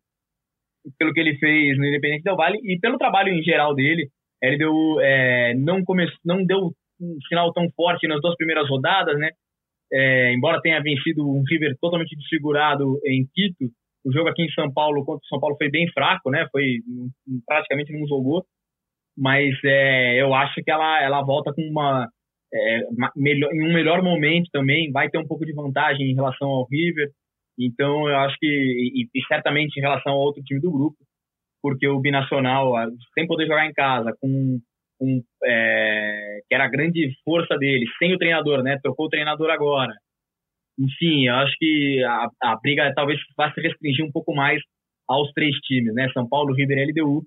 pelo 0.97 1.13
que 1.13 1.19
ele 1.19 1.37
fez 1.37 1.77
no 1.77 1.85
Independente 1.85 2.23
Del 2.23 2.37
Vale 2.37 2.59
e 2.63 2.79
pelo 2.79 2.97
trabalho 2.97 3.33
em 3.33 3.43
geral 3.43 3.75
dele. 3.75 4.09
Ele 4.41 4.57
deu, 4.57 5.01
é, 5.01 5.55
não, 5.55 5.83
come, 5.85 6.07
não 6.25 6.45
deu 6.45 6.71
um 7.01 7.17
final 7.29 7.53
tão 7.53 7.69
forte 7.75 8.07
nas 8.07 8.21
duas 8.21 8.37
primeiras 8.37 8.69
rodadas, 8.69 9.19
né? 9.19 9.31
É, 9.93 10.33
embora 10.33 10.61
tenha 10.61 10.81
vencido 10.81 11.29
um 11.29 11.43
River 11.49 11.77
totalmente 11.81 12.15
desfigurado 12.15 13.01
em 13.05 13.27
Quito, 13.35 13.73
o 14.05 14.13
jogo 14.13 14.29
aqui 14.29 14.43
em 14.43 14.53
São 14.53 14.73
Paulo 14.73 15.05
contra 15.05 15.25
o 15.25 15.29
São 15.29 15.41
Paulo 15.41 15.57
foi 15.57 15.69
bem 15.71 15.91
fraco, 15.91 16.31
né? 16.31 16.47
Foi 16.53 16.79
praticamente 17.45 17.93
não 17.93 18.07
jogou, 18.07 18.45
mas 19.17 19.55
é, 19.65 20.23
eu 20.23 20.33
acho 20.35 20.63
que 20.63 20.71
ela 20.71 21.03
ela 21.03 21.23
volta 21.23 21.53
com 21.53 21.63
uma, 21.63 22.09
é, 22.53 22.81
melhor, 23.17 23.53
em 23.53 23.69
um 23.69 23.73
melhor 23.73 24.03
momento 24.03 24.49
também, 24.53 24.91
vai 24.91 25.09
ter 25.09 25.19
um 25.19 25.27
pouco 25.27 25.45
de 25.45 25.53
vantagem 25.53 26.11
em 26.11 26.15
relação 26.15 26.49
ao 26.49 26.67
River. 26.71 27.11
Então, 27.59 28.09
eu 28.09 28.17
acho 28.19 28.37
que, 28.39 28.47
e, 28.47 29.09
e, 29.15 29.27
certamente 29.27 29.77
em 29.77 29.83
relação 29.83 30.13
ao 30.13 30.21
outro 30.21 30.43
time 30.43 30.61
do 30.61 30.71
grupo, 30.71 30.97
porque 31.63 31.89
o 31.89 32.01
Binacional, 32.01 32.75
sem 33.15 33.27
poder 33.27 33.47
jogar 33.47 33.67
em 33.67 33.73
casa, 33.73 34.15
com, 34.21 34.61
com 34.99 35.23
é, 35.45 36.41
que 36.49 36.55
era 36.55 36.65
a 36.65 36.71
grande 36.71 37.13
força 37.25 37.57
dele, 37.59 37.85
sem 37.99 38.15
o 38.15 38.19
treinador, 38.19 38.63
né? 38.63 38.79
Trocou 38.83 39.07
o 39.07 39.11
treinador 39.11 39.51
agora. 39.51 39.93
Enfim, 40.79 41.27
eu 41.27 41.35
acho 41.35 41.55
que 41.59 42.03
a, 42.05 42.29
a 42.43 42.57
briga 42.63 42.93
talvez 42.95 43.19
vá 43.37 43.53
se 43.53 43.61
restringir 43.61 44.05
um 44.05 44.13
pouco 44.13 44.33
mais 44.35 44.63
aos 45.09 45.33
três 45.33 45.57
times, 45.61 45.93
né? 45.95 46.09
São 46.13 46.29
Paulo, 46.29 46.55
River 46.55 46.79
e 46.79 46.93
LDU 46.93 47.25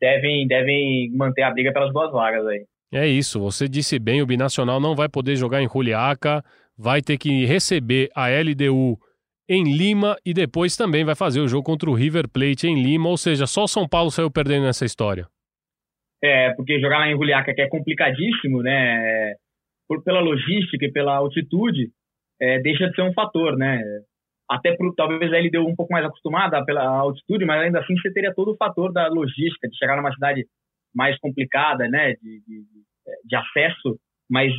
devem, 0.00 0.46
devem 0.48 1.10
manter 1.12 1.42
a 1.42 1.50
briga 1.50 1.72
pelas 1.72 1.92
duas 1.92 2.10
vagas 2.10 2.46
aí. 2.46 2.64
É 2.92 3.06
isso, 3.06 3.38
você 3.38 3.68
disse 3.68 3.98
bem, 4.00 4.20
o 4.20 4.26
Binacional 4.26 4.80
não 4.80 4.96
vai 4.96 5.08
poder 5.08 5.36
jogar 5.36 5.62
em 5.62 5.68
Juliaca, 5.68 6.42
vai 6.76 7.00
ter 7.00 7.18
que 7.18 7.44
receber 7.44 8.10
a 8.16 8.28
LDU 8.28 8.98
em 9.48 9.64
Lima 9.76 10.16
e 10.24 10.34
depois 10.34 10.76
também 10.76 11.04
vai 11.04 11.14
fazer 11.14 11.40
o 11.40 11.46
jogo 11.46 11.62
contra 11.62 11.88
o 11.88 11.94
River 11.94 12.28
Plate 12.28 12.66
em 12.66 12.82
Lima, 12.82 13.08
ou 13.08 13.16
seja, 13.16 13.46
só 13.46 13.64
o 13.64 13.68
São 13.68 13.86
Paulo 13.88 14.10
saiu 14.10 14.30
perdendo 14.30 14.64
nessa 14.64 14.84
história. 14.84 15.26
É, 16.22 16.52
porque 16.54 16.80
jogar 16.80 16.98
lá 16.98 17.08
em 17.08 17.16
Juliaca 17.16 17.54
que 17.54 17.60
é 17.60 17.68
complicadíssimo, 17.68 18.62
né? 18.62 19.34
Por, 19.88 20.02
pela 20.02 20.20
logística 20.20 20.84
e 20.84 20.92
pela 20.92 21.16
altitude, 21.16 21.90
é, 22.40 22.60
deixa 22.60 22.88
de 22.88 22.94
ser 22.94 23.02
um 23.02 23.12
fator, 23.12 23.56
né? 23.56 23.82
Até 24.48 24.76
por, 24.76 24.94
talvez 24.94 25.32
ele 25.32 25.50
deu 25.50 25.66
um 25.66 25.76
pouco 25.76 25.92
mais 25.92 26.04
acostumada 26.04 26.64
pela 26.64 26.84
altitude, 26.84 27.44
mas 27.44 27.62
ainda 27.62 27.80
assim 27.80 27.94
você 27.96 28.12
teria 28.12 28.34
todo 28.34 28.52
o 28.52 28.56
fator 28.56 28.92
da 28.92 29.08
logística, 29.08 29.68
de 29.68 29.76
chegar 29.76 29.96
numa 29.96 30.12
cidade 30.12 30.44
mais 30.94 31.18
complicada, 31.18 31.88
né? 31.88 32.14
De, 32.14 32.42
de, 32.46 32.64
de 33.24 33.36
acesso 33.36 33.98
mas, 34.30 34.52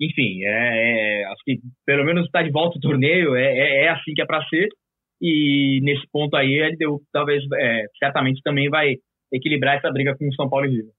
enfim, 0.00 0.44
é, 0.44 1.22
é, 1.22 1.24
acho 1.24 1.42
que 1.44 1.58
pelo 1.84 2.04
menos 2.04 2.26
está 2.26 2.42
de 2.44 2.50
volta 2.52 2.78
o 2.78 2.80
torneio, 2.80 3.34
é, 3.34 3.44
é, 3.44 3.84
é 3.86 3.88
assim 3.88 4.14
que 4.14 4.22
é 4.22 4.24
para 4.24 4.46
ser. 4.46 4.68
E 5.20 5.80
nesse 5.82 6.06
ponto 6.12 6.36
aí, 6.36 6.62
a 6.62 6.68
LDU 6.68 7.02
talvez, 7.12 7.42
é, 7.54 7.86
certamente 7.98 8.40
também 8.44 8.70
vai 8.70 8.94
equilibrar 9.32 9.78
essa 9.78 9.90
briga 9.90 10.16
com 10.16 10.28
o 10.28 10.34
São 10.34 10.48
Paulo 10.48 10.66
e 10.66 10.70
River. 10.70 10.92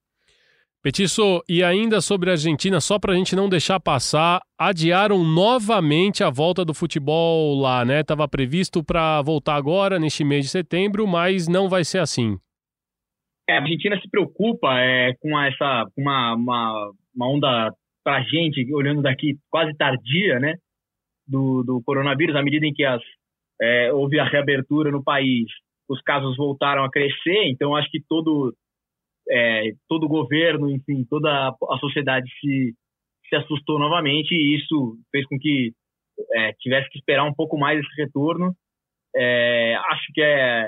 Petiço, 0.83 1.41
e 1.47 1.63
ainda 1.63 2.01
sobre 2.01 2.29
a 2.29 2.33
Argentina, 2.33 2.81
só 2.81 2.99
para 2.99 3.13
a 3.13 3.15
gente 3.15 3.35
não 3.35 3.47
deixar 3.47 3.79
passar, 3.79 4.41
adiaram 4.59 5.23
novamente 5.23 6.21
a 6.23 6.29
volta 6.29 6.65
do 6.65 6.73
futebol 6.73 7.59
lá, 7.59 7.85
né? 7.85 8.01
Estava 8.01 8.27
previsto 8.27 8.83
para 8.83 9.21
voltar 9.21 9.55
agora, 9.55 9.97
neste 9.97 10.25
mês 10.25 10.45
de 10.45 10.51
setembro, 10.51 11.07
mas 11.07 11.47
não 11.47 11.69
vai 11.69 11.85
ser 11.85 11.99
assim. 11.99 12.37
É, 13.49 13.53
a 13.53 13.61
Argentina 13.61 13.99
se 13.99 14.09
preocupa 14.09 14.79
é, 14.79 15.13
com 15.21 15.39
essa 15.39 15.85
uma, 15.95 16.35
uma, 16.35 16.91
uma 17.15 17.29
onda 17.29 17.73
para 18.03 18.17
a 18.17 18.21
gente, 18.21 18.73
olhando 18.73 19.01
daqui, 19.01 19.37
quase 19.49 19.75
tardia, 19.75 20.39
né, 20.39 20.55
do, 21.27 21.63
do 21.63 21.81
coronavírus, 21.83 22.35
à 22.35 22.41
medida 22.41 22.65
em 22.65 22.73
que 22.73 22.83
as, 22.83 23.01
é, 23.61 23.91
houve 23.93 24.19
a 24.19 24.25
reabertura 24.25 24.91
no 24.91 25.03
país, 25.03 25.45
os 25.89 26.01
casos 26.01 26.35
voltaram 26.35 26.83
a 26.83 26.91
crescer, 26.91 27.45
então 27.45 27.75
acho 27.75 27.89
que 27.89 28.01
todo, 28.07 28.53
é, 29.29 29.71
todo 29.87 30.07
governo, 30.07 30.69
enfim, 30.69 31.05
toda 31.09 31.49
a 31.49 31.77
sociedade 31.79 32.29
se, 32.39 32.73
se 33.29 33.35
assustou 33.35 33.79
novamente 33.79 34.33
e 34.33 34.55
isso 34.55 34.97
fez 35.11 35.25
com 35.27 35.37
que 35.37 35.71
é, 36.33 36.53
tivesse 36.59 36.89
que 36.89 36.97
esperar 36.97 37.23
um 37.23 37.33
pouco 37.33 37.57
mais 37.57 37.79
esse 37.79 38.01
retorno. 38.01 38.53
É, 39.15 39.75
acho 39.91 40.11
que 40.13 40.21
é 40.21 40.65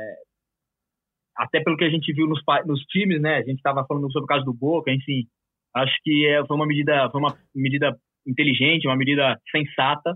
até 1.39 1.61
pelo 1.61 1.77
que 1.77 1.85
a 1.85 1.89
gente 1.89 2.11
viu 2.13 2.27
nos, 2.27 2.41
nos 2.65 2.81
times, 2.81 3.21
né? 3.21 3.37
A 3.37 3.43
gente 3.43 3.57
estava 3.57 3.85
falando 3.85 4.11
sobre 4.11 4.25
o 4.25 4.27
caso 4.27 4.45
do 4.45 4.53
Boca, 4.53 4.91
enfim, 4.91 5.25
Acho 5.75 5.93
que 6.03 6.27
é, 6.27 6.45
foi 6.45 6.55
uma 6.55 6.65
medida, 6.65 7.09
foi 7.11 7.21
uma 7.21 7.37
medida 7.53 7.95
inteligente, 8.27 8.87
uma 8.87 8.95
medida 8.95 9.39
sensata, 9.51 10.15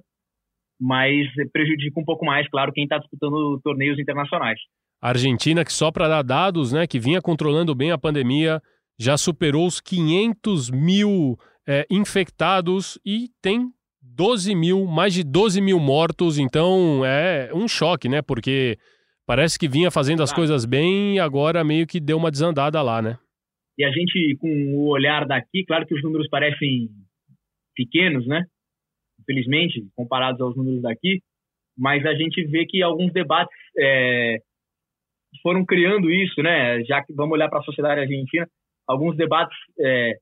mas 0.80 1.28
prejudica 1.52 2.00
um 2.00 2.06
pouco 2.06 2.26
mais, 2.26 2.48
claro, 2.50 2.74
quem 2.74 2.84
está 2.84 2.98
disputando 2.98 3.60
torneios 3.64 4.00
internacionais. 4.00 4.60
A 5.02 5.10
Argentina, 5.10 5.64
que 5.64 5.72
só 5.72 5.92
para 5.92 6.08
dar 6.08 6.24
dados, 6.24 6.72
né, 6.72 6.88
que 6.88 7.00
vinha 7.00 7.22
controlando 7.22 7.76
bem 7.76 7.92
a 7.92 7.98
pandemia, 7.98 8.62
já 9.00 9.18
superou 9.18 9.68
os 9.68 9.80
500 9.80 10.72
mil 10.72 11.38
é, 11.68 11.86
infectados 11.90 13.00
e 13.06 13.30
tem 13.42 13.70
12 14.02 14.56
mil, 14.56 14.86
mais 14.86 15.14
de 15.14 15.24
12 15.24 15.62
mil 15.62 15.80
mortos. 15.80 16.38
Então 16.38 17.04
é 17.06 17.52
um 17.54 17.68
choque, 17.68 18.08
né? 18.08 18.22
Porque 18.22 18.78
parece 19.26 19.58
que 19.58 19.68
vinha 19.68 19.92
fazendo 19.92 20.24
as 20.24 20.34
coisas 20.34 20.66
bem 20.66 21.16
e 21.16 21.20
agora 21.20 21.64
meio 21.64 21.88
que 21.88 22.00
deu 22.00 22.18
uma 22.18 22.32
desandada 22.32 22.82
lá, 22.82 23.02
né? 23.02 23.18
E 23.78 23.84
a 23.84 23.92
gente, 23.92 24.38
com 24.40 24.48
o 24.76 24.90
olhar 24.90 25.26
daqui, 25.26 25.66
claro 25.66 25.86
que 25.86 25.96
os 25.96 26.04
números 26.04 26.28
parecem 26.30 26.90
pequenos, 27.76 28.28
né? 28.28 28.46
Infelizmente, 29.22 29.84
comparados 29.96 30.40
aos 30.42 30.56
números 30.56 30.82
daqui, 30.82 31.22
mas 31.78 32.06
a 32.06 32.14
gente 32.14 32.44
vê 32.46 32.66
que 32.66 32.84
alguns 32.84 33.12
debates 33.12 33.56
é, 33.78 34.38
foram 35.42 35.66
criando 35.66 36.12
isso, 36.12 36.42
né? 36.44 36.84
Já 36.84 37.04
que 37.04 37.14
vamos 37.14 37.34
olhar 37.34 37.50
para 37.50 37.60
a 37.60 37.64
sociedade 37.64 38.02
argentina, 38.02 38.48
alguns 38.88 39.16
debates 39.16 39.58
é, 39.80 40.18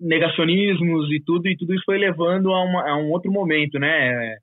negacionismos 0.00 1.10
e 1.10 1.22
tudo, 1.24 1.46
e 1.48 1.56
tudo 1.56 1.74
isso 1.74 1.84
foi 1.84 1.98
levando 1.98 2.52
a, 2.52 2.64
uma, 2.64 2.90
a 2.90 2.96
um 2.96 3.10
outro 3.10 3.30
momento, 3.30 3.78
né? 3.78 4.36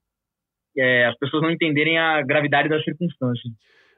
É, 0.78 1.06
as 1.06 1.18
pessoas 1.18 1.42
não 1.42 1.52
entenderem 1.52 1.98
a 1.98 2.22
gravidade 2.22 2.70
das 2.70 2.84
circunstâncias. 2.84 3.52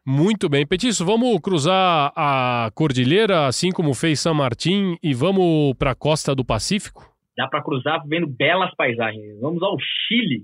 Muito 0.06 0.50
bem, 0.50 0.68
Petiço, 0.68 1.06
vamos 1.06 1.40
cruzar 1.40 2.12
a 2.14 2.70
cordilheira, 2.76 3.48
assim 3.48 3.72
como 3.72 3.94
fez 3.94 4.20
São 4.20 4.34
Martin, 4.34 4.98
e 5.02 5.14
vamos 5.14 5.74
para 5.80 5.92
a 5.92 5.96
costa 5.96 6.36
do 6.36 6.44
Pacífico? 6.44 7.10
Dá 7.38 7.48
para 7.48 7.64
cruzar 7.64 8.04
vendo 8.06 8.28
belas 8.28 8.76
paisagens. 8.76 9.40
Vamos 9.40 9.64
ao 9.64 9.78
Chile. 9.80 10.44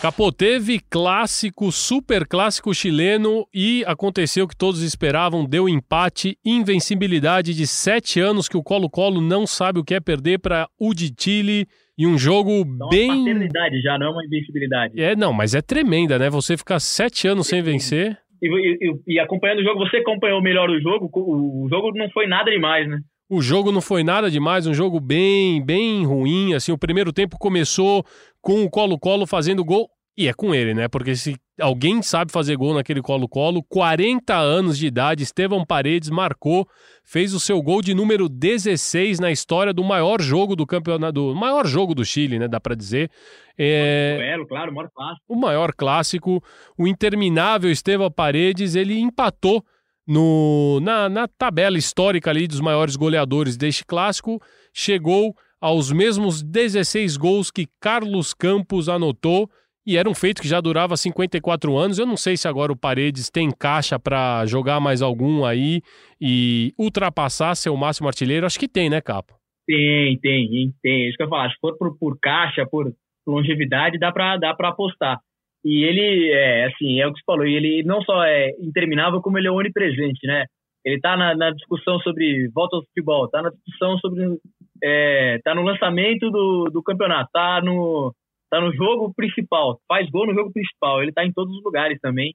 Capô, 0.00 0.30
teve 0.30 0.78
clássico, 0.78 1.72
super 1.72 2.24
clássico 2.24 2.72
chileno 2.72 3.44
e 3.52 3.82
aconteceu 3.84 4.44
o 4.44 4.48
que 4.48 4.56
todos 4.56 4.80
esperavam, 4.80 5.44
deu 5.44 5.68
empate, 5.68 6.38
invencibilidade 6.44 7.52
de 7.52 7.66
sete 7.66 8.20
anos 8.20 8.48
que 8.48 8.56
o 8.56 8.62
Colo-Colo 8.62 9.20
não 9.20 9.44
sabe 9.44 9.80
o 9.80 9.84
que 9.84 9.96
é 9.96 10.00
perder 10.00 10.38
para 10.38 10.68
o 10.78 10.94
de 10.94 11.12
Chile 11.18 11.66
E 11.98 12.06
um 12.06 12.16
jogo 12.16 12.50
Então, 12.52 12.86
uma 12.86 12.88
bem. 12.90 13.08
paternidade 13.08 13.80
já, 13.82 13.98
não 13.98 14.06
é 14.06 14.10
uma 14.10 14.24
invencibilidade. 14.24 15.00
É, 15.00 15.16
não, 15.16 15.32
mas 15.32 15.54
é 15.54 15.60
tremenda, 15.60 16.18
né? 16.18 16.30
Você 16.30 16.56
ficar 16.56 16.78
sete 16.78 17.26
anos 17.26 17.48
sem 17.48 17.60
vencer. 17.60 18.16
E, 18.40 18.46
e- 18.48 19.14
e 19.14 19.18
acompanhando 19.18 19.58
o 19.58 19.64
jogo, 19.64 19.80
você 19.80 19.96
acompanhou 19.96 20.40
melhor 20.40 20.70
o 20.70 20.80
jogo, 20.80 21.10
o, 21.12 21.64
o 21.64 21.68
jogo 21.68 21.90
não 21.92 22.08
foi 22.10 22.28
nada 22.28 22.50
demais, 22.52 22.88
né? 22.88 23.00
O 23.28 23.42
jogo 23.42 23.72
não 23.72 23.80
foi 23.80 24.04
nada 24.04 24.30
demais, 24.30 24.66
um 24.66 24.72
jogo 24.72 25.00
bem, 25.00 25.60
bem 25.62 26.06
ruim. 26.06 26.54
Assim, 26.54 26.70
o 26.72 26.78
primeiro 26.78 27.12
tempo 27.12 27.36
começou 27.38 28.04
com 28.40 28.62
o 28.64 28.70
Colo-Colo 28.70 29.26
fazendo 29.26 29.64
gol. 29.64 29.90
E 30.18 30.26
é 30.26 30.34
com 30.34 30.52
ele, 30.52 30.74
né? 30.74 30.88
Porque 30.88 31.14
se 31.14 31.36
alguém 31.60 32.02
sabe 32.02 32.32
fazer 32.32 32.56
gol 32.56 32.74
naquele 32.74 33.00
Colo-Colo, 33.00 33.62
40 33.62 34.34
anos 34.34 34.76
de 34.76 34.88
idade, 34.88 35.22
Estevão 35.22 35.64
Paredes 35.64 36.10
marcou, 36.10 36.68
fez 37.04 37.32
o 37.32 37.38
seu 37.38 37.62
gol 37.62 37.80
de 37.80 37.94
número 37.94 38.28
16 38.28 39.20
na 39.20 39.30
história 39.30 39.72
do 39.72 39.84
maior 39.84 40.20
jogo 40.20 40.56
do 40.56 40.66
campeonato, 40.66 41.12
do 41.12 41.36
maior 41.36 41.64
jogo 41.68 41.94
do 41.94 42.04
Chile, 42.04 42.36
né? 42.36 42.48
Dá 42.48 42.58
pra 42.58 42.74
dizer. 42.74 43.08
É, 43.56 44.16
Duelo, 44.16 44.48
claro, 44.48 44.74
maior 44.74 44.90
clássico. 44.92 45.24
o 45.28 45.36
maior 45.36 45.72
clássico, 45.72 46.42
o 46.76 46.88
interminável 46.88 47.70
Estevão 47.70 48.10
Paredes, 48.10 48.74
ele 48.74 48.98
empatou 48.98 49.64
no, 50.04 50.80
na, 50.80 51.08
na 51.08 51.28
tabela 51.28 51.78
histórica 51.78 52.28
ali 52.28 52.48
dos 52.48 52.60
maiores 52.60 52.96
goleadores 52.96 53.56
deste 53.56 53.84
clássico, 53.84 54.42
chegou 54.72 55.32
aos 55.60 55.92
mesmos 55.92 56.42
16 56.42 57.16
gols 57.16 57.52
que 57.52 57.68
Carlos 57.80 58.34
Campos 58.34 58.88
anotou, 58.88 59.48
e 59.88 59.96
era 59.96 60.06
um 60.06 60.14
feito 60.14 60.42
que 60.42 60.48
já 60.48 60.60
durava 60.60 60.98
54 60.98 61.74
anos. 61.74 61.98
Eu 61.98 62.04
não 62.04 62.16
sei 62.16 62.36
se 62.36 62.46
agora 62.46 62.70
o 62.70 62.76
Paredes 62.76 63.30
tem 63.30 63.50
caixa 63.50 63.98
para 63.98 64.44
jogar 64.44 64.78
mais 64.80 65.00
algum 65.00 65.46
aí 65.46 65.80
e 66.20 66.74
ultrapassar 66.78 67.54
seu 67.54 67.74
máximo 67.74 68.06
artilheiro. 68.06 68.44
Acho 68.44 68.60
que 68.60 68.68
tem, 68.68 68.90
né, 68.90 69.00
Capo? 69.00 69.32
Tem, 69.66 70.18
tem, 70.18 70.74
tem. 70.82 71.08
Isso 71.08 71.16
que 71.16 71.22
eu 71.22 71.28
falar. 71.30 71.48
Se 71.48 71.56
for 71.58 71.74
por, 71.78 71.98
por 71.98 72.18
caixa, 72.20 72.66
por 72.70 72.92
longevidade, 73.26 73.98
dá 73.98 74.12
pra, 74.12 74.36
dá 74.36 74.52
pra 74.52 74.68
apostar. 74.68 75.18
E 75.64 75.82
ele, 75.84 76.32
é, 76.32 76.66
assim, 76.66 77.00
é 77.00 77.06
o 77.06 77.12
que 77.12 77.20
você 77.20 77.24
falou, 77.24 77.46
e 77.46 77.54
ele 77.54 77.82
não 77.82 78.02
só 78.02 78.22
é 78.24 78.50
interminável, 78.60 79.22
como 79.22 79.38
ele 79.38 79.48
é 79.48 79.50
onipresente, 79.50 80.26
né? 80.26 80.44
Ele 80.84 81.00
tá 81.00 81.16
na, 81.16 81.34
na 81.34 81.50
discussão 81.50 81.98
sobre 82.00 82.48
volta 82.54 82.76
ao 82.76 82.84
futebol, 82.84 83.26
tá 83.28 83.40
na 83.40 83.50
discussão 83.50 83.98
sobre. 83.98 84.38
É, 84.84 85.40
tá 85.42 85.54
no 85.54 85.62
lançamento 85.62 86.30
do, 86.30 86.70
do 86.70 86.82
campeonato, 86.82 87.30
tá 87.32 87.60
no, 87.62 88.14
tá 88.50 88.60
no 88.60 88.74
jogo 88.74 89.12
principal, 89.14 89.80
faz 89.86 90.08
gol 90.10 90.26
no 90.26 90.34
jogo 90.34 90.52
principal, 90.52 91.02
ele 91.02 91.12
tá 91.12 91.24
em 91.24 91.32
todos 91.32 91.54
os 91.56 91.62
lugares 91.62 91.98
também. 92.00 92.34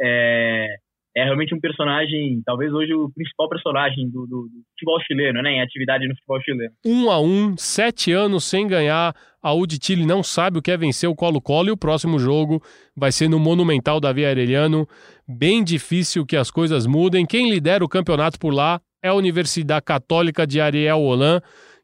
É, 0.00 0.76
é 1.16 1.24
realmente 1.24 1.54
um 1.54 1.60
personagem, 1.60 2.40
talvez 2.44 2.72
hoje 2.72 2.94
o 2.94 3.10
principal 3.12 3.48
personagem 3.48 4.08
do, 4.08 4.26
do, 4.26 4.42
do 4.42 4.62
futebol 4.72 5.00
chileno, 5.00 5.42
né? 5.42 5.52
Em 5.52 5.60
atividade 5.60 6.06
no 6.06 6.14
futebol 6.14 6.40
chileno. 6.40 6.72
um 6.86 7.10
a 7.10 7.20
um, 7.20 7.56
sete 7.56 8.12
anos 8.12 8.44
sem 8.44 8.66
ganhar. 8.66 9.14
A 9.42 9.54
U 9.54 9.64
Chile 9.68 10.04
não 10.04 10.22
sabe 10.22 10.58
o 10.58 10.62
que 10.62 10.70
é 10.70 10.76
vencer 10.76 11.08
o 11.08 11.14
Colo-Colo 11.14 11.68
e 11.68 11.72
o 11.72 11.76
próximo 11.76 12.18
jogo 12.18 12.62
vai 12.94 13.10
ser 13.10 13.28
no 13.28 13.38
Monumental 13.38 13.98
Davi 13.98 14.24
Arellano. 14.24 14.86
Bem 15.26 15.64
difícil 15.64 16.26
que 16.26 16.36
as 16.36 16.50
coisas 16.50 16.86
mudem. 16.86 17.26
Quem 17.26 17.50
lidera 17.50 17.84
o 17.84 17.88
campeonato 17.88 18.38
por 18.38 18.52
lá 18.52 18.80
é 19.02 19.08
a 19.08 19.14
Universidade 19.14 19.84
Católica 19.84 20.46
de 20.46 20.60
Ariel 20.60 21.00
Holan, 21.00 21.40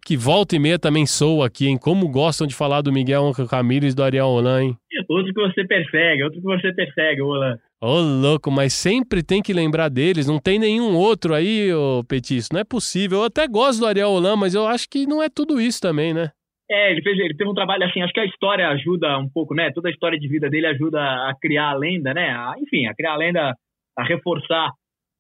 que 0.07 0.17
volta 0.17 0.55
e 0.55 0.59
meia 0.61 0.79
também 0.79 1.05
soa 1.05 1.47
aqui, 1.49 1.67
hein? 1.67 1.77
Como 1.77 2.09
gostam 2.09 2.47
de 2.47 2.55
falar 2.55 2.81
do 2.81 2.93
Miguel 2.93 3.33
Ramírez 3.51 3.93
e 3.93 3.97
do 3.97 4.05
Ariel 4.05 4.29
Holan, 4.29 4.63
hein? 4.63 4.77
Outro 5.09 5.35
que 5.35 5.41
você 5.41 5.65
persegue, 5.67 6.23
outro 6.23 6.39
que 6.41 6.45
você 6.47 6.73
persegue, 6.73 7.21
Roland. 7.21 7.59
Ô, 7.83 7.99
louco, 8.01 8.51
mas 8.51 8.73
sempre 8.73 9.23
tem 9.23 9.43
que 9.43 9.53
lembrar 9.53 9.89
deles. 9.89 10.27
Não 10.29 10.39
tem 10.39 10.59
nenhum 10.61 10.95
outro 10.97 11.35
aí, 11.35 11.73
ô 11.75 12.05
Petis. 12.09 12.49
Não 12.53 12.61
é 12.61 12.65
possível. 12.65 13.19
Eu 13.19 13.25
até 13.25 13.49
gosto 13.49 13.81
do 13.81 13.87
Ariel 13.87 14.11
Holan, 14.11 14.37
mas 14.37 14.55
eu 14.55 14.65
acho 14.67 14.89
que 14.89 15.07
não 15.07 15.21
é 15.23 15.29
tudo 15.29 15.61
isso 15.61 15.81
também, 15.81 16.15
né? 16.15 16.31
É, 16.71 16.91
ele 16.93 17.03
fez, 17.03 17.19
ele 17.19 17.37
teve 17.37 17.51
um 17.51 17.55
trabalho 17.55 17.85
assim, 17.85 18.01
acho 18.03 18.13
que 18.13 18.21
a 18.21 18.25
história 18.25 18.69
ajuda 18.69 19.19
um 19.19 19.29
pouco, 19.29 19.55
né? 19.55 19.71
Toda 19.75 19.89
a 19.89 19.93
história 19.93 20.19
de 20.19 20.27
vida 20.29 20.49
dele 20.49 20.67
ajuda 20.69 20.99
a 21.01 21.33
criar 21.41 21.71
a 21.71 21.75
lenda, 21.77 22.15
né? 22.15 22.31
A- 22.31 22.55
enfim, 22.61 22.87
a 22.87 22.95
criar 22.95 23.13
a 23.13 23.17
lenda, 23.17 23.55
a 23.99 24.05
reforçar 24.05 24.71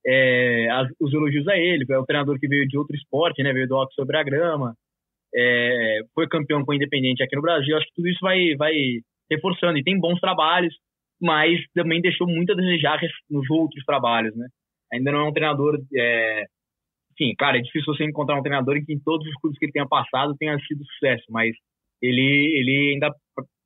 é, 0.07 0.69
as- 0.71 0.90
os 1.01 1.12
elogios 1.12 1.47
a 1.49 1.57
ele. 1.59 1.85
É 1.90 1.99
o 1.99 2.05
treinador 2.07 2.38
que 2.38 2.49
veio 2.49 2.66
de 2.69 2.79
outro 2.79 2.97
esporte, 2.97 3.42
né? 3.42 3.53
Veio 3.53 3.69
do 3.69 3.77
alto 3.77 3.95
sobre 3.95 4.16
a 4.16 4.23
grama, 4.23 4.75
é, 5.35 6.01
foi 6.14 6.29
campeão 6.29 6.64
com 6.64 6.73
o 6.73 6.75
Independente 6.75 7.23
aqui 7.23 7.37
no 7.37 7.42
Brasil. 7.42 7.77
Acho 7.77 7.87
que 7.87 7.95
tudo 7.97 8.09
isso 8.09 8.21
vai, 8.23 8.55
vai 8.57 8.75
reforçando 9.31 9.79
e 9.79 9.85
tem 9.85 9.99
bons 9.99 10.21
trabalhos, 10.21 10.75
mas 11.21 11.61
também 11.75 12.01
deixou 12.01 12.27
muito 12.27 12.53
a 12.53 12.57
desejar 12.57 13.01
nos 13.31 13.49
outros 13.51 13.85
trabalhos, 13.85 14.35
né? 14.37 14.47
Ainda 14.92 15.12
não 15.12 15.21
é 15.21 15.29
um 15.29 15.33
treinador 15.33 15.79
é, 15.97 16.45
enfim, 17.12 17.35
claro, 17.37 17.57
é 17.57 17.61
difícil 17.61 17.95
você 17.95 18.05
encontrar 18.05 18.38
um 18.38 18.42
treinador 18.42 18.77
em 18.77 18.85
que 18.85 18.92
em 18.92 19.01
todos 19.01 19.27
os 19.27 19.35
clubes 19.37 19.59
que 19.59 19.64
ele 19.66 19.73
tenha 19.73 19.88
passado 19.88 20.37
tenha 20.38 20.59
sido 20.61 20.85
sucesso, 20.85 21.25
mas 21.31 21.55
ele, 22.03 22.21
ele 22.59 22.92
ainda 22.92 23.11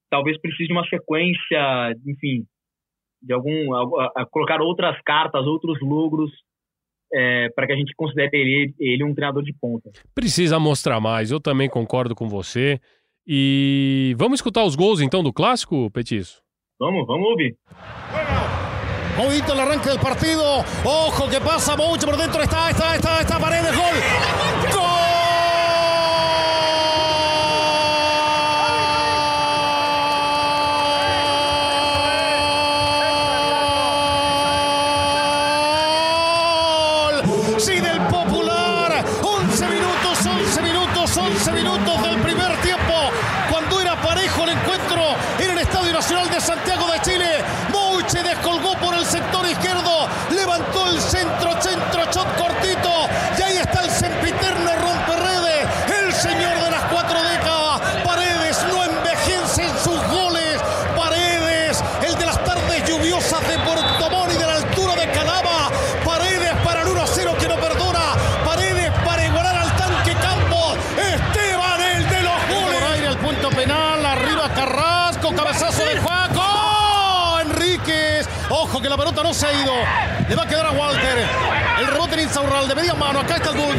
talvez 0.08 0.40
precise 0.40 0.68
de 0.68 0.72
uma 0.72 0.86
sequência, 0.88 1.92
enfim, 2.06 2.44
de 3.22 3.32
algum 3.34 3.74
a- 3.74 4.12
a- 4.16 4.26
colocar 4.26 4.60
outras 4.60 5.00
cartas, 5.04 5.46
outros 5.46 5.78
logros 5.82 6.30
para 7.56 7.66
que 7.66 7.72
a 7.72 7.76
gente 7.76 7.92
considere 7.96 8.30
ele, 8.34 8.74
ele 8.78 9.02
um 9.04 9.12
treinador 9.14 9.42
de 9.42 9.52
ponta. 9.52 9.90
Precisa 10.14 10.58
mostrar 10.60 11.00
mais, 11.00 11.30
eu 11.32 11.40
também 11.40 11.68
concordo 11.68 12.14
com 12.14 12.28
você. 12.28 12.80
E 13.26 14.14
vamos 14.16 14.38
escutar 14.38 14.64
os 14.64 14.74
gols 14.76 15.00
então 15.00 15.22
do 15.22 15.32
clássico, 15.32 15.90
Petiço? 15.90 16.40
Vamos, 16.78 17.06
vamos 17.06 17.28
ouvir. 17.30 17.56
Movito 19.18 19.52
el 19.52 19.60
arranque 19.60 19.88
del 19.88 19.98
partido. 19.98 20.42
Ojo 20.84 21.28
que 21.28 21.40
pasa 21.40 21.76
mucho 21.76 22.06
por 22.06 22.16
dentro. 22.16 22.40
Está, 22.42 22.70
está, 22.70 22.96
está, 22.96 23.20
está 23.20 23.38
Paredes. 23.40 23.76
¡Gol! 23.76 24.59
Ojo 78.80 78.82
que 78.82 78.88
la 78.88 78.96
pelota 78.96 79.22
no 79.22 79.34
se 79.34 79.46
ha 79.46 79.52
ido. 79.52 79.72
Le 80.26 80.34
va 80.34 80.44
a 80.44 80.46
quedar 80.46 80.66
a 80.66 80.70
Walter. 80.70 81.18
El 81.80 81.86
rebote 81.86 82.14
en 82.14 82.20
Insaurral 82.20 82.66
de 82.66 82.74
media 82.74 82.94
mano. 82.94 83.20
Acá 83.20 83.36
está 83.36 83.50
el 83.50 83.56
buldo. 83.58 83.69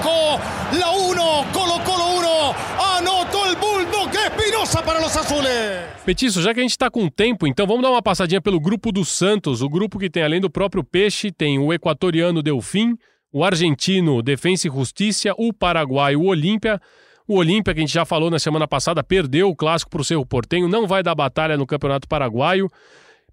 Banco, 0.00 0.40
la 0.78 0.90
1, 0.90 1.52
Colo 1.52 1.84
Colo 1.84 2.16
1, 2.16 2.54
anotó 2.96 3.46
el 3.48 3.56
Bulldog 3.56 4.10
Espinosa 4.14 4.82
para 4.82 5.00
los 5.00 5.16
azules. 5.16 5.84
Petiço, 6.04 6.42
já 6.42 6.54
que 6.54 6.60
a 6.60 6.62
gente 6.62 6.72
está 6.72 6.90
com 6.90 7.08
tempo, 7.08 7.46
então 7.46 7.66
vamos 7.66 7.82
dar 7.82 7.90
uma 7.90 8.02
passadinha 8.02 8.40
pelo 8.40 8.60
grupo 8.60 8.90
do 8.90 9.04
Santos, 9.04 9.62
o 9.62 9.68
grupo 9.68 9.98
que 9.98 10.10
tem, 10.10 10.22
além 10.22 10.40
do 10.40 10.50
próprio 10.50 10.82
Peixe, 10.82 11.30
tem 11.30 11.58
o 11.58 11.72
equatoriano 11.72 12.42
Delfim, 12.42 12.96
o 13.32 13.44
argentino 13.44 14.22
Defensa 14.22 14.66
e 14.66 14.70
Justiça, 14.70 15.32
o 15.36 15.52
paraguaio 15.52 16.22
Olímpia. 16.22 16.80
O 17.28 17.36
Olímpia, 17.36 17.72
que 17.72 17.78
a 17.78 17.82
gente 17.82 17.92
já 17.92 18.04
falou 18.04 18.28
na 18.28 18.40
semana 18.40 18.66
passada, 18.66 19.04
perdeu 19.04 19.48
o 19.48 19.54
clássico 19.54 19.88
para 19.88 20.00
o 20.00 20.04
Cerro 20.04 20.26
Portenho, 20.26 20.66
não 20.66 20.88
vai 20.88 21.00
dar 21.00 21.14
batalha 21.14 21.56
no 21.56 21.64
Campeonato 21.64 22.08
Paraguaio, 22.08 22.68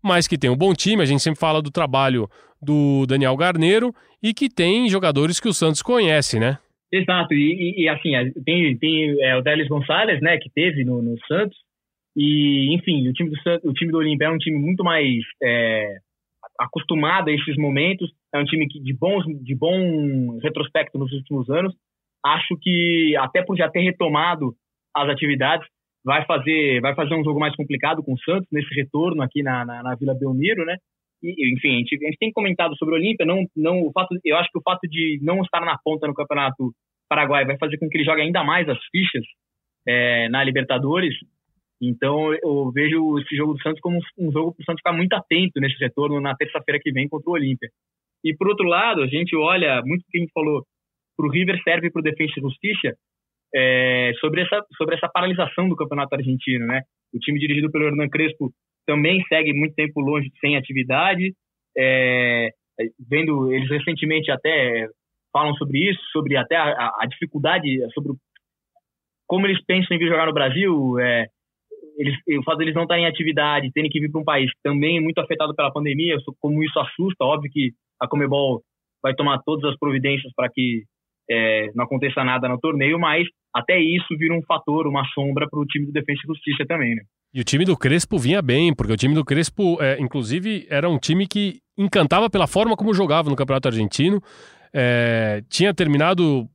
mas 0.08 0.28
que 0.28 0.38
tem 0.38 0.50
um 0.50 0.56
bom 0.58 0.74
time, 0.74 1.02
a 1.04 1.06
gente 1.06 1.22
sempre 1.22 1.40
fala 1.40 1.62
do 1.62 1.70
trabalho 1.70 2.28
do 2.62 3.06
Daniel 3.06 3.36
Garneiro 3.38 3.94
e 4.24 4.34
que 4.34 4.50
tem 4.50 4.90
jogadores 4.90 5.40
que 5.40 5.48
o 5.48 5.54
Santos 5.54 5.82
conhece, 5.84 6.40
né? 6.40 6.58
Exato, 6.92 7.34
e, 7.34 7.38
e- 7.54 7.84
e, 7.84 7.90
assim, 7.90 8.12
tem, 8.46 8.78
tem 8.78 9.22
é, 9.22 9.36
o 9.36 9.42
Delis 9.42 9.68
Gonçalves, 9.68 10.22
né, 10.22 10.38
que 10.38 10.50
teve 10.50 10.86
no, 10.86 11.02
no 11.02 11.18
Santos, 11.28 11.58
e 12.16 12.74
enfim, 12.74 13.08
o 13.10 13.14
time 13.14 13.30
do 13.30 13.40
Santos, 13.42 13.70
o 13.70 13.74
time 13.74 13.92
do 13.92 13.98
Olímpia 13.98 14.26
é 14.26 14.30
um 14.32 14.38
time 14.38 14.58
muito 14.58 14.84
mais 14.84 15.06
é, 15.44 15.98
acostumado 16.60 17.30
a 17.30 17.34
esses 17.34 17.58
momentos, 17.58 18.10
é 18.34 18.40
um 18.40 18.46
time 18.46 18.68
que, 18.68 18.80
de, 18.80 18.94
bons, 18.94 19.26
de 19.44 19.54
bom 19.54 20.38
retrospecto 20.42 20.98
nos 20.98 21.12
últimos 21.12 21.50
anos, 21.50 21.76
acho 22.26 22.58
que 22.62 23.16
até 23.18 23.44
por 23.44 23.58
já 23.58 23.70
ter 23.70 23.82
retomado 23.82 24.56
as 24.96 25.10
atividades, 25.10 25.68
vai 26.08 26.26
fazer, 26.26 26.80
vai 26.80 26.96
fazer 26.96 27.14
um 27.16 27.24
jogo 27.24 27.38
mais 27.38 27.54
complicado 27.54 28.02
com 28.02 28.14
o 28.14 28.20
Santos 28.20 28.48
nesse 28.50 28.74
retorno 28.74 29.22
aqui 29.22 29.44
na, 29.44 29.66
na, 29.66 29.84
na 29.84 29.96
Vila 29.96 30.16
Belmiro, 30.18 30.64
né, 30.64 30.78
e, 31.22 31.54
enfim, 31.54 31.74
a 31.74 31.78
gente, 31.80 31.96
a 31.96 32.06
gente 32.06 32.18
tem 32.18 32.32
comentado 32.32 32.78
sobre 32.78 32.96
o 32.96 32.98
Olímpia, 32.98 33.26
não, 33.26 33.44
não, 33.56 33.82
o 33.82 33.92
fato, 33.92 34.18
eu 34.24 34.38
acho 34.38 34.50
que 34.50 34.58
o 34.58 34.62
fato 34.62 34.88
de 34.88 35.20
não 35.22 35.42
estar 35.42 35.60
na 35.66 35.78
ponta 35.84 36.08
no 36.08 36.14
Campeonato 36.14 36.72
Paraguai 37.10 37.44
vai 37.44 37.58
fazer 37.58 37.78
com 37.78 37.90
que 37.90 37.98
ele 37.98 38.06
jogue 38.06 38.22
ainda 38.22 38.42
mais 38.42 38.70
as 38.70 38.78
fichas 38.90 39.26
é, 39.86 40.30
na 40.30 40.44
Libertadores. 40.44 41.14
Então 41.82 42.34
eu 42.34 42.72
vejo 42.72 43.20
esse 43.20 43.36
jogo 43.36 43.54
do 43.54 43.62
Santos 43.62 43.82
como 43.82 44.00
um 44.18 44.32
jogo 44.32 44.54
para 44.54 44.62
o 44.62 44.66
Santos 44.66 44.80
ficar 44.80 44.94
muito 44.94 45.14
atento 45.14 45.60
nesse 45.60 45.78
retorno 45.78 46.22
na 46.22 46.36
terça-feira 46.36 46.80
que 46.82 46.92
vem 46.92 47.10
contra 47.10 47.30
o 47.30 47.34
Olímpia. 47.34 47.70
E 48.24 48.34
por 48.36 48.48
outro 48.48 48.66
lado, 48.66 49.02
a 49.02 49.08
gente 49.08 49.36
olha 49.36 49.82
muito 49.86 50.02
o 50.02 50.06
que 50.10 50.18
a 50.18 50.22
gente 50.22 50.32
falou 50.34 50.64
para 51.18 51.28
o 51.28 51.30
River 51.32 51.62
serve 51.64 51.92
para 51.92 52.00
o 52.00 52.04
Defensa 52.04 52.34
e 52.38 52.42
Justiça 52.42 52.96
é, 53.56 54.12
sobre 54.20 54.42
essa 54.42 54.64
sobre 54.78 54.96
essa 54.96 55.10
paralisação 55.10 55.68
do 55.70 55.76
campeonato 55.76 56.16
argentino, 56.16 56.66
né? 56.68 56.82
O 57.14 57.20
time 57.20 57.40
dirigido 57.40 57.72
pelo 57.72 57.86
Hernan 57.86 58.10
Crespo 58.10 58.52
também 58.86 59.24
segue 59.28 59.54
muito 59.54 59.76
tempo 59.76 60.00
longe 60.02 60.30
sem 60.40 60.56
atividade. 60.58 61.34
É, 61.78 62.50
vendo 63.10 63.52
eles 63.54 63.70
recentemente 63.70 64.32
até 64.32 64.88
falam 65.32 65.54
sobre 65.56 65.90
isso, 65.90 66.00
sobre 66.12 66.36
até 66.38 66.56
a, 66.56 66.92
a- 67.00 67.06
dificuldade, 67.08 67.80
sobre 67.94 68.14
como 69.28 69.46
eles 69.46 69.64
pensam 69.66 69.96
em 69.96 70.00
vir 70.00 70.08
jogar 70.10 70.26
no 70.26 70.34
Brasil. 70.34 71.00
É, 71.00 71.28
eles, 71.98 72.16
o 72.40 72.44
fato 72.44 72.58
deles 72.60 72.76
não 72.76 72.84
estarem 72.84 73.06
em 73.06 73.08
atividade, 73.08 73.72
terem 73.72 73.90
que 73.90 74.00
vir 74.00 74.12
para 74.12 74.22
um 74.22 74.26
país 74.26 74.52
também 74.64 75.02
muito 75.02 75.20
afetado 75.20 75.56
pela 75.56 75.72
pandemia, 75.74 76.16
como 76.40 76.64
isso 76.64 76.80
assusta, 76.80 77.26
óbvio 77.26 77.52
que 77.52 77.72
a 78.00 78.08
Comebol 78.08 78.62
vai 79.02 79.16
tomar 79.16 79.40
todas 79.44 79.72
as 79.72 79.78
providências 79.80 80.32
para 80.36 80.50
que 80.50 80.84
é, 81.30 81.72
não 81.76 81.86
aconteça 81.86 82.24
nada 82.24 82.48
no 82.48 82.60
torneio, 82.60 83.00
mas 83.00 83.28
até 83.54 83.80
isso 83.80 84.18
vira 84.18 84.34
um 84.34 84.42
fator, 84.44 84.88
uma 84.88 85.06
sombra 85.14 85.48
para 85.50 85.60
o 85.60 85.66
time 85.66 85.86
do 85.86 85.92
Defensa 85.92 86.22
e 86.24 86.28
Justiça 86.28 86.66
também, 86.68 86.96
né? 86.96 87.02
E 87.34 87.42
o 87.42 87.44
time 87.44 87.66
do 87.66 87.78
Crespo 87.78 88.18
vinha 88.18 88.42
bem, 88.42 88.74
porque 88.74 88.94
o 88.94 88.98
time 88.98 89.14
do 89.14 89.26
Crespo, 89.26 89.78
é, 89.82 90.00
inclusive, 90.00 90.66
era 90.70 90.90
um 90.90 90.98
time 90.98 91.28
que 91.28 91.60
encantava 91.78 92.30
pela 92.30 92.48
forma 92.48 92.76
como 92.76 92.94
jogava 92.94 93.30
no 93.30 93.36
Campeonato 93.36 93.68
Argentino. 93.68 94.22
É, 94.74 95.44
tinha 95.50 95.74
terminado 95.74 96.48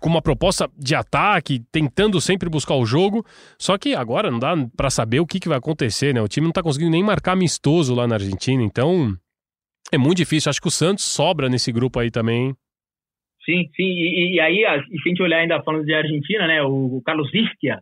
com 0.00 0.08
uma 0.08 0.22
proposta 0.22 0.70
de 0.76 0.94
ataque, 0.94 1.62
tentando 1.72 2.20
sempre 2.20 2.48
buscar 2.48 2.74
o 2.74 2.86
jogo. 2.86 3.24
Só 3.58 3.76
que 3.78 3.94
agora 3.94 4.30
não 4.30 4.38
dá 4.38 4.54
pra 4.76 4.90
saber 4.90 5.20
o 5.20 5.26
que, 5.26 5.40
que 5.40 5.48
vai 5.48 5.58
acontecer, 5.58 6.14
né? 6.14 6.20
O 6.20 6.28
time 6.28 6.46
não 6.46 6.52
tá 6.52 6.62
conseguindo 6.62 6.90
nem 6.90 7.02
marcar 7.02 7.32
amistoso 7.32 7.94
lá 7.94 8.06
na 8.06 8.16
Argentina, 8.16 8.62
então 8.62 9.16
é 9.92 9.98
muito 9.98 10.18
difícil. 10.18 10.50
Acho 10.50 10.60
que 10.60 10.68
o 10.68 10.72
Santos 10.72 11.04
sobra 11.04 11.48
nesse 11.48 11.72
grupo 11.72 11.98
aí 11.98 12.10
também. 12.10 12.54
Sim, 13.48 13.70
sim. 13.74 13.82
E, 13.82 14.34
e 14.34 14.40
aí, 14.40 14.58
e 14.58 15.00
se 15.00 15.08
a 15.08 15.08
gente 15.08 15.22
olhar 15.22 15.38
ainda 15.38 15.62
falando 15.62 15.86
de 15.86 15.94
Argentina, 15.94 16.46
né? 16.46 16.62
O, 16.62 17.00
Carlos 17.02 17.32
Ischia, 17.32 17.80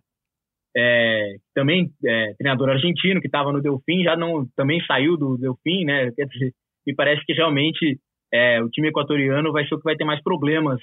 é, 0.77 1.37
também 1.53 1.91
é, 2.05 2.35
treinador 2.35 2.71
argentino, 2.71 3.21
que 3.21 3.27
estava 3.27 3.53
no 3.53 3.61
Delfim, 3.61 4.05
já 4.05 4.17
não 4.17 4.47
também 4.55 4.81
saiu 4.87 5.17
do 5.17 5.37
Delfim, 5.37 5.85
né? 5.85 6.13
Quer 6.13 6.27
dizer, 6.27 6.53
me 6.87 6.95
parece 6.95 7.25
que 7.25 7.33
realmente 7.33 7.99
é, 8.33 8.63
o 8.63 8.69
time 8.71 8.89
equatoriano 8.89 9.51
vai 9.51 9.67
ser 9.67 9.75
o 9.75 9.79
que 9.79 9.85
vai 9.85 9.97
ter 9.97 10.05
mais 10.05 10.23
problemas 10.23 10.79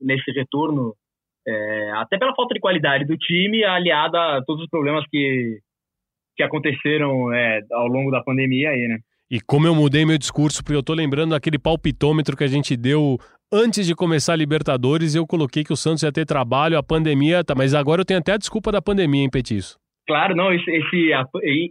nesse 0.00 0.30
retorno, 0.30 0.94
é, 1.46 1.90
até 1.96 2.16
pela 2.16 2.34
falta 2.34 2.54
de 2.54 2.60
qualidade 2.60 3.04
do 3.04 3.18
time, 3.18 3.64
aliada 3.64 4.38
a 4.38 4.44
todos 4.44 4.62
os 4.62 4.70
problemas 4.70 5.04
que, 5.10 5.58
que 6.36 6.42
aconteceram 6.42 7.32
é, 7.34 7.60
ao 7.72 7.86
longo 7.86 8.10
da 8.10 8.22
pandemia 8.22 8.70
aí, 8.70 8.88
né? 8.88 8.98
E 9.28 9.40
como 9.40 9.66
eu 9.66 9.74
mudei 9.74 10.06
meu 10.06 10.16
discurso, 10.16 10.62
porque 10.62 10.76
eu 10.76 10.84
tô 10.84 10.94
lembrando 10.94 11.30
daquele 11.30 11.58
palpitômetro 11.58 12.36
que 12.36 12.44
a 12.44 12.48
gente 12.48 12.76
deu 12.76 13.18
antes 13.52 13.86
de 13.86 13.94
começar 13.94 14.32
a 14.32 14.36
Libertadores, 14.36 15.14
eu 15.14 15.26
coloquei 15.26 15.64
que 15.64 15.72
o 15.72 15.76
Santos 15.76 16.02
ia 16.02 16.12
ter 16.12 16.24
trabalho, 16.24 16.78
a 16.78 16.82
pandemia, 16.82 17.44
tá, 17.44 17.54
mas 17.54 17.74
agora 17.74 18.00
eu 18.00 18.04
tenho 18.04 18.20
até 18.20 18.32
a 18.32 18.38
desculpa 18.38 18.72
da 18.72 18.82
pandemia, 18.82 19.22
hein, 19.22 19.30
Petiço? 19.30 19.78
Claro, 20.06 20.36
não, 20.36 20.52
esse, 20.52 20.70
esse, 20.70 21.10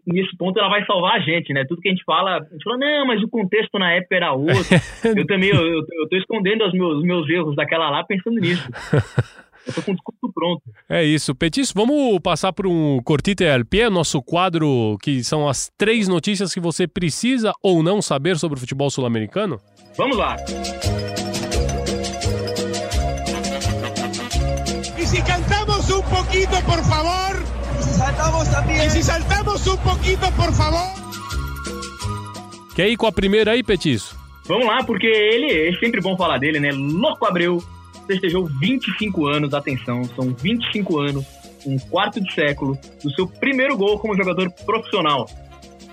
nesse 0.05 0.35
ponto 0.37 0.59
ela 0.59 0.67
vai 0.67 0.85
salvar 0.85 1.15
a 1.15 1.19
gente, 1.19 1.53
né? 1.53 1.63
Tudo 1.65 1.79
que 1.79 1.87
a 1.87 1.91
gente 1.91 2.03
fala, 2.03 2.37
a 2.37 2.41
gente 2.41 2.63
fala, 2.63 2.77
não, 2.77 3.07
mas 3.07 3.23
o 3.23 3.29
contexto 3.29 3.79
na 3.79 3.93
época 3.93 4.15
era 4.15 4.33
outro. 4.33 4.55
eu 5.17 5.25
também, 5.25 5.49
eu, 5.49 5.65
eu, 5.65 5.79
eu 5.79 6.09
tô 6.09 6.17
escondendo 6.17 6.65
os 6.65 6.73
meus, 6.73 7.01
meus 7.01 7.29
erros 7.29 7.55
daquela 7.55 7.89
lá 7.89 8.03
pensando 8.03 8.37
nisso. 8.41 8.69
Eu 9.65 9.73
tô 9.73 9.81
com 9.81 9.91
o 9.93 9.95
discurso 9.95 10.33
pronto. 10.33 10.61
É 10.89 11.03
isso. 11.03 11.33
Petiço, 11.33 11.73
vamos 11.73 12.19
passar 12.19 12.51
para 12.51 12.67
um 12.67 13.01
Cortite 13.03 13.45
Pie, 13.69 13.89
nosso 13.89 14.21
quadro 14.21 14.97
que 15.01 15.23
são 15.23 15.47
as 15.47 15.71
três 15.77 16.07
notícias 16.07 16.53
que 16.53 16.59
você 16.59 16.87
precisa 16.87 17.53
ou 17.63 17.81
não 17.81 18.01
saber 18.01 18.35
sobre 18.37 18.57
o 18.57 18.59
futebol 18.59 18.89
sul-americano? 18.89 19.59
Vamos 19.97 20.17
lá. 20.17 20.35
Y 20.37 21.14
poquito, 26.05 26.61
por 26.65 26.83
favor. 26.83 27.43
Y 27.79 27.83
si 27.83 27.93
saltamos 27.93 28.49
también. 28.51 28.85
Y 28.85 28.89
si 28.89 29.03
saltamos 29.03 29.67
un 29.67 29.77
poquito, 29.77 30.31
por 30.31 30.51
favor. 30.53 31.05
Quer 32.75 32.89
ir 32.89 32.97
com 32.97 33.07
a 33.07 33.11
primeira 33.11 33.51
aí, 33.51 33.63
Petiço? 33.63 34.17
Vamos 34.47 34.67
lá, 34.67 34.83
porque 34.83 35.07
ele, 35.07 35.69
é 35.69 35.73
sempre 35.79 36.01
bom 36.01 36.15
falar 36.17 36.37
dele, 36.37 36.59
né? 36.59 36.71
Louco 36.71 37.25
Abreu 37.25 37.63
festejou 38.05 38.45
25 38.45 39.27
anos, 39.27 39.53
atenção, 39.53 40.03
são 40.15 40.33
25 40.33 40.99
anos, 40.99 41.25
um 41.65 41.77
quarto 41.79 42.21
de 42.21 42.31
século, 42.33 42.77
do 43.03 43.11
seu 43.11 43.27
primeiro 43.27 43.75
gol 43.77 43.97
como 43.99 44.15
jogador 44.15 44.51
profissional. 44.65 45.27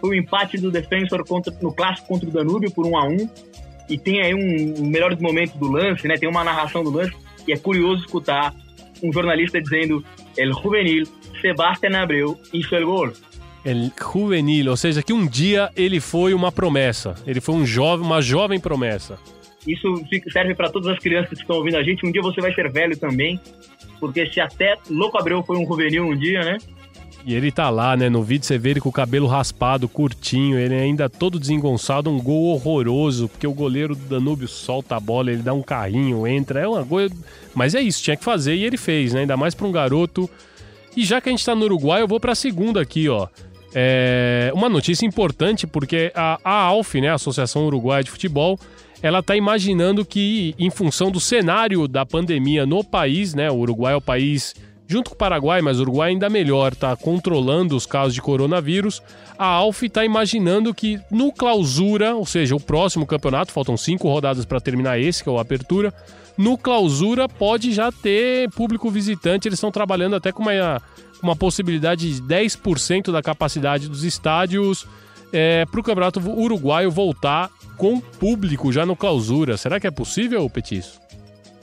Foi 0.00 0.10
o 0.10 0.14
empate 0.14 0.58
do 0.58 0.70
Defensor 0.70 1.24
contra, 1.26 1.52
no 1.62 1.72
clássico 1.72 2.08
contra 2.08 2.28
o 2.28 2.32
Danúbio 2.32 2.70
por 2.70 2.86
1 2.86 2.96
a 2.96 3.06
1 3.06 3.30
e 3.88 3.98
tem 3.98 4.20
aí 4.20 4.34
um, 4.34 4.82
um 4.82 4.86
melhores 4.86 5.18
momentos 5.18 5.54
do 5.56 5.70
lance, 5.70 6.06
né? 6.06 6.16
Tem 6.16 6.28
uma 6.28 6.44
narração 6.44 6.82
do 6.82 6.90
lance 6.90 7.14
e 7.46 7.52
é 7.52 7.56
curioso 7.56 8.02
escutar 8.02 8.54
um 9.02 9.12
jornalista 9.12 9.60
dizendo 9.60 10.04
El 10.36 10.52
Juvenil 10.52 11.06
Sebastián 11.40 11.94
Abreu 11.96 12.38
hizo 12.52 12.76
el 12.76 12.84
gol. 12.84 13.12
El 13.64 13.92
Juvenil, 13.98 14.68
ou 14.70 14.76
seja, 14.76 15.02
que 15.02 15.12
um 15.12 15.26
dia 15.26 15.70
ele 15.76 16.00
foi 16.00 16.34
uma 16.34 16.50
promessa. 16.50 17.14
Ele 17.26 17.40
foi 17.40 17.54
um 17.54 17.66
jovem, 17.66 18.04
uma 18.04 18.20
jovem 18.20 18.58
promessa. 18.58 19.18
Isso 19.66 20.04
serve 20.32 20.54
para 20.54 20.68
todas 20.68 20.88
as 20.88 20.98
crianças 20.98 21.30
que 21.30 21.42
estão 21.42 21.56
ouvindo 21.56 21.76
a 21.76 21.82
gente. 21.82 22.04
Um 22.04 22.10
dia 22.10 22.22
você 22.22 22.40
vai 22.40 22.52
ser 22.52 22.70
velho 22.72 22.96
também, 22.98 23.40
porque 24.00 24.26
se 24.26 24.40
até 24.40 24.76
Louco 24.90 25.18
Abreu 25.18 25.42
foi 25.44 25.56
um 25.56 25.66
juvenil 25.66 26.04
um 26.04 26.16
dia, 26.16 26.42
né? 26.42 26.58
E 27.24 27.34
ele 27.34 27.52
tá 27.52 27.70
lá, 27.70 27.96
né? 27.96 28.08
No 28.08 28.22
vídeo 28.22 28.44
você 28.44 28.58
vê 28.58 28.70
ele 28.70 28.80
com 28.80 28.88
o 28.88 28.92
cabelo 28.92 29.28
raspado, 29.28 29.88
curtinho, 29.88 30.58
ele 30.58 30.74
ainda 30.74 31.08
todo 31.08 31.38
desengonçado, 31.38 32.10
um 32.10 32.20
gol 32.20 32.46
horroroso, 32.46 33.28
porque 33.28 33.46
o 33.46 33.52
goleiro 33.52 33.94
do 33.94 34.04
Danúbio 34.06 34.48
solta 34.48 34.96
a 34.96 35.00
bola, 35.00 35.30
ele 35.30 35.42
dá 35.42 35.54
um 35.54 35.62
carrinho, 35.62 36.26
entra, 36.26 36.60
é 36.60 36.66
uma 36.66 36.84
coisa. 36.84 37.14
Mas 37.54 37.74
é 37.74 37.80
isso, 37.80 38.02
tinha 38.02 38.16
que 38.16 38.24
fazer 38.24 38.56
e 38.56 38.64
ele 38.64 38.76
fez, 38.76 39.12
né? 39.12 39.20
Ainda 39.20 39.36
mais 39.36 39.54
pra 39.54 39.66
um 39.66 39.72
garoto. 39.72 40.28
E 40.96 41.04
já 41.04 41.20
que 41.20 41.28
a 41.28 41.32
gente 41.32 41.44
tá 41.44 41.54
no 41.54 41.64
Uruguai, 41.64 42.02
eu 42.02 42.08
vou 42.08 42.18
pra 42.18 42.34
segunda 42.34 42.80
aqui, 42.80 43.08
ó. 43.08 43.28
É 43.74 44.50
uma 44.54 44.68
notícia 44.68 45.06
importante 45.06 45.66
porque 45.66 46.12
a, 46.14 46.38
a 46.44 46.64
ALF, 46.66 47.00
né, 47.00 47.08
a 47.08 47.14
Associação 47.14 47.66
Uruguaia 47.66 48.04
de 48.04 48.10
Futebol, 48.10 48.58
ela 49.00 49.22
tá 49.22 49.34
imaginando 49.34 50.04
que, 50.04 50.54
em 50.58 50.70
função 50.70 51.10
do 51.10 51.18
cenário 51.18 51.88
da 51.88 52.04
pandemia 52.04 52.66
no 52.66 52.84
país, 52.84 53.32
né, 53.32 53.50
o 53.50 53.56
Uruguai 53.56 53.94
é 53.94 53.96
o 53.96 54.00
país 54.00 54.54
junto 54.92 55.10
com 55.10 55.14
o 55.14 55.18
Paraguai, 55.18 55.62
mas 55.62 55.78
o 55.78 55.82
Uruguai 55.82 56.10
ainda 56.10 56.28
melhor, 56.28 56.74
tá 56.74 56.94
controlando 56.94 57.74
os 57.74 57.86
casos 57.86 58.14
de 58.14 58.20
coronavírus. 58.20 59.02
A 59.38 59.46
ALF 59.46 59.86
está 59.86 60.04
imaginando 60.04 60.74
que 60.74 61.00
no 61.10 61.32
clausura, 61.32 62.14
ou 62.14 62.26
seja, 62.26 62.54
o 62.54 62.60
próximo 62.60 63.06
campeonato, 63.06 63.52
faltam 63.52 63.76
cinco 63.76 64.08
rodadas 64.08 64.44
para 64.44 64.60
terminar 64.60 65.00
esse, 65.00 65.22
que 65.22 65.28
é 65.28 65.32
o 65.32 65.38
Apertura. 65.38 65.92
No 66.36 66.56
clausura 66.56 67.28
pode 67.28 67.72
já 67.72 67.90
ter 67.90 68.50
público 68.50 68.90
visitante, 68.90 69.48
eles 69.48 69.58
estão 69.58 69.70
trabalhando 69.70 70.16
até 70.16 70.30
com 70.30 70.42
uma, 70.42 70.80
uma 71.22 71.36
possibilidade 71.36 72.14
de 72.14 72.22
10% 72.22 73.10
da 73.10 73.22
capacidade 73.22 73.88
dos 73.88 74.04
estádios 74.04 74.86
é, 75.32 75.64
para 75.64 75.80
o 75.80 75.82
campeonato 75.82 76.20
uruguaio 76.20 76.90
voltar 76.90 77.50
com 77.76 78.00
público 78.00 78.70
já 78.70 78.84
no 78.84 78.94
clausura. 78.94 79.56
Será 79.56 79.80
que 79.80 79.86
é 79.86 79.90
possível, 79.90 80.48
Petiço? 80.48 81.00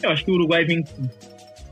Eu 0.01 0.11
acho 0.11 0.23
que 0.23 0.31
o 0.31 0.33
Uruguai 0.33 0.63
vem, 0.63 0.83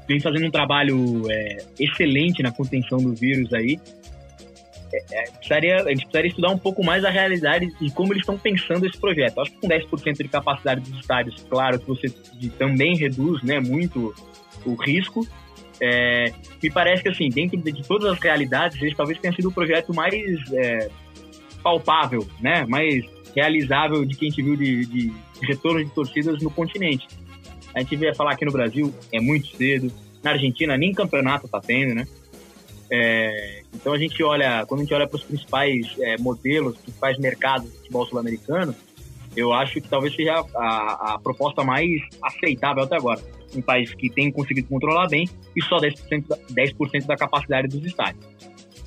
vem 0.07 0.19
fazendo 0.19 0.47
um 0.47 0.51
trabalho 0.51 1.29
é, 1.29 1.57
excelente 1.79 2.41
na 2.41 2.51
contenção 2.51 2.97
do 2.99 3.13
vírus 3.13 3.53
aí. 3.53 3.79
É, 4.93 5.03
é, 5.11 5.31
precisaria, 5.31 5.75
a 5.75 5.89
gente 5.89 6.03
precisaria 6.03 6.29
estudar 6.29 6.49
um 6.49 6.57
pouco 6.57 6.83
mais 6.83 7.03
a 7.03 7.09
realidade 7.09 7.67
e 7.81 7.91
como 7.91 8.13
eles 8.13 8.21
estão 8.21 8.37
pensando 8.37 8.85
esse 8.85 8.97
projeto. 8.97 9.41
Acho 9.41 9.51
que 9.51 9.59
com 9.59 9.67
10% 9.67 10.17
de 10.17 10.29
capacidade 10.29 10.81
dos 10.81 10.99
estádios, 10.99 11.45
claro 11.49 11.79
que 11.79 11.87
você 11.87 12.09
também 12.57 12.95
reduz 12.95 13.43
né, 13.43 13.59
muito 13.59 14.13
o 14.65 14.75
risco. 14.75 15.27
É, 15.79 16.31
me 16.61 16.71
parece 16.71 17.03
que, 17.03 17.09
assim, 17.09 17.29
dentro 17.29 17.57
de, 17.61 17.83
todas 17.83 18.11
as 18.11 18.19
realidades, 18.19 18.81
esse 18.81 18.95
talvez 18.95 19.19
tenha 19.19 19.33
sido 19.33 19.49
o 19.49 19.51
projeto 19.51 19.93
mais 19.93 20.15
é, 20.53 20.89
palpável, 21.61 22.27
né? 22.41 22.65
mais 22.65 23.05
realizável 23.35 24.05
de 24.05 24.15
que 24.15 24.25
a 24.25 24.29
gente 24.29 24.41
viu 24.41 24.55
de, 24.55 24.85
de 24.85 25.13
retorno 25.43 25.83
de 25.83 25.91
torcidas 25.91 26.41
no 26.41 26.49
continente. 26.49 27.07
A 27.77 27.81
gente 27.81 27.95
vê 27.95 28.11
falar 28.11 28.31
aqui 28.31 28.43
no 28.43 28.51
Brasil 28.51 28.91
é 29.11 29.21
muito 29.21 29.55
cedo. 29.55 29.91
Na 30.23 30.31
Argentina 30.31 30.75
nem 30.75 30.91
campeonato 30.91 31.47
tá 31.47 31.61
tendo, 31.61 31.93
né? 31.93 32.07
É, 32.89 33.61
então 33.71 33.93
a 33.93 33.99
gente 33.99 34.23
olha, 34.23 34.65
quando 34.65 34.79
a 34.79 34.83
gente 34.83 34.93
olha 34.95 35.05
para 35.07 35.15
os 35.17 35.23
principais 35.23 35.93
é, 35.99 36.17
modelos, 36.17 36.73
os 36.73 36.81
principais 36.81 37.19
mercados 37.19 37.69
do 37.69 37.77
futebol 37.77 38.05
sul-americano, 38.07 38.73
eu 39.35 39.53
acho 39.53 39.73
que 39.79 39.87
talvez 39.87 40.15
seja 40.15 40.43
a, 40.55 41.13
a 41.13 41.19
proposta 41.19 41.63
mais 41.63 42.01
aceitável 42.23 42.81
até 42.83 42.95
agora. 42.95 43.21
Um 43.55 43.61
país 43.61 43.93
que 43.93 44.09
tem 44.09 44.31
conseguido 44.31 44.67
controlar 44.67 45.07
bem 45.07 45.29
e 45.55 45.63
só 45.65 45.77
10%, 45.77 46.27
da- 46.27 46.37
10 46.49 47.05
da 47.05 47.15
capacidade 47.15 47.67
dos 47.67 47.85
estádios. 47.85 48.25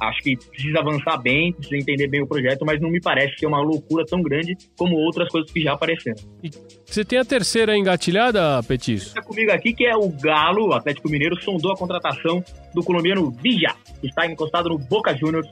Acho 0.00 0.22
que 0.22 0.36
precisa 0.36 0.78
avançar 0.78 1.18
bem, 1.18 1.52
precisa 1.52 1.76
entender 1.76 2.08
bem 2.08 2.22
o 2.22 2.26
projeto, 2.26 2.64
mas 2.64 2.80
não 2.80 2.90
me 2.90 3.00
parece 3.00 3.36
ser 3.38 3.46
uma 3.46 3.60
loucura 3.60 4.04
tão 4.06 4.22
grande 4.22 4.56
como 4.76 4.96
outras 4.96 5.28
coisas 5.28 5.50
que 5.50 5.60
já 5.60 5.74
apareceram. 5.74 6.16
Você 6.86 7.04
tem 7.04 7.18
a 7.18 7.24
terceira 7.24 7.76
engatilhada, 7.76 8.62
Petiço? 8.62 9.08
Está 9.08 9.22
comigo 9.22 9.52
aqui 9.52 9.74
que 9.74 9.84
é 9.84 9.94
o 9.94 10.08
Galo, 10.08 10.68
o 10.68 10.72
Atlético 10.72 11.10
Mineiro, 11.10 11.40
sondou 11.42 11.72
a 11.72 11.76
contratação 11.76 12.42
do 12.74 12.82
colombiano 12.82 13.30
Villa, 13.30 13.74
que 14.00 14.06
está 14.06 14.26
encostado 14.26 14.70
no 14.70 14.78
Boca 14.78 15.14
Juniors 15.14 15.46